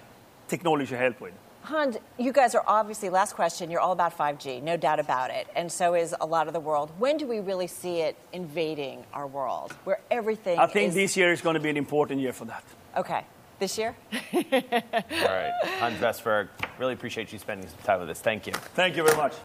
technology 0.48 0.86
should 0.88 1.00
help 1.00 1.22
with. 1.22 1.34
Hans, 1.64 1.98
you 2.20 2.32
guys 2.32 2.54
are 2.54 2.64
obviously, 2.68 3.10
last 3.10 3.34
question, 3.34 3.72
you're 3.72 3.80
all 3.80 3.92
about 3.92 4.16
5G, 4.16 4.62
no 4.62 4.78
doubt 4.78 5.00
about 5.00 5.32
it. 5.32 5.48
And 5.56 5.72
so 5.72 5.96
is 5.96 6.14
a 6.22 6.26
lot 6.26 6.46
of 6.46 6.54
the 6.54 6.60
world. 6.60 6.92
When 7.00 7.18
do 7.18 7.26
we 7.26 7.40
really 7.40 7.66
see 7.66 8.02
it 8.02 8.16
invading 8.34 9.04
our 9.14 9.26
world? 9.26 9.72
Where 9.84 10.00
everything 10.12 10.60
I 10.60 10.68
think 10.68 10.90
is. 10.90 10.96
this 10.96 11.18
year 11.18 11.32
is 11.32 11.42
going 11.42 11.56
to 11.56 11.60
be 11.60 11.72
an 11.72 11.78
important 11.78 12.22
year 12.22 12.34
for 12.34 12.46
that. 12.46 12.64
Okay. 12.96 13.26
This 13.60 13.78
year? 13.78 13.96
All 14.34 14.42
right, 14.42 15.54
Hans 15.80 15.98
Vestberg, 16.00 16.50
really 16.78 16.94
appreciate 16.94 17.32
you 17.32 17.40
spending 17.40 17.68
some 17.70 17.80
time 17.84 18.00
with 18.02 18.10
us. 18.10 18.20
Thank 18.20 18.48
you. 18.48 18.54
Thank 18.54 18.98
you 18.98 19.04
very 19.04 19.16
much. 19.16 19.36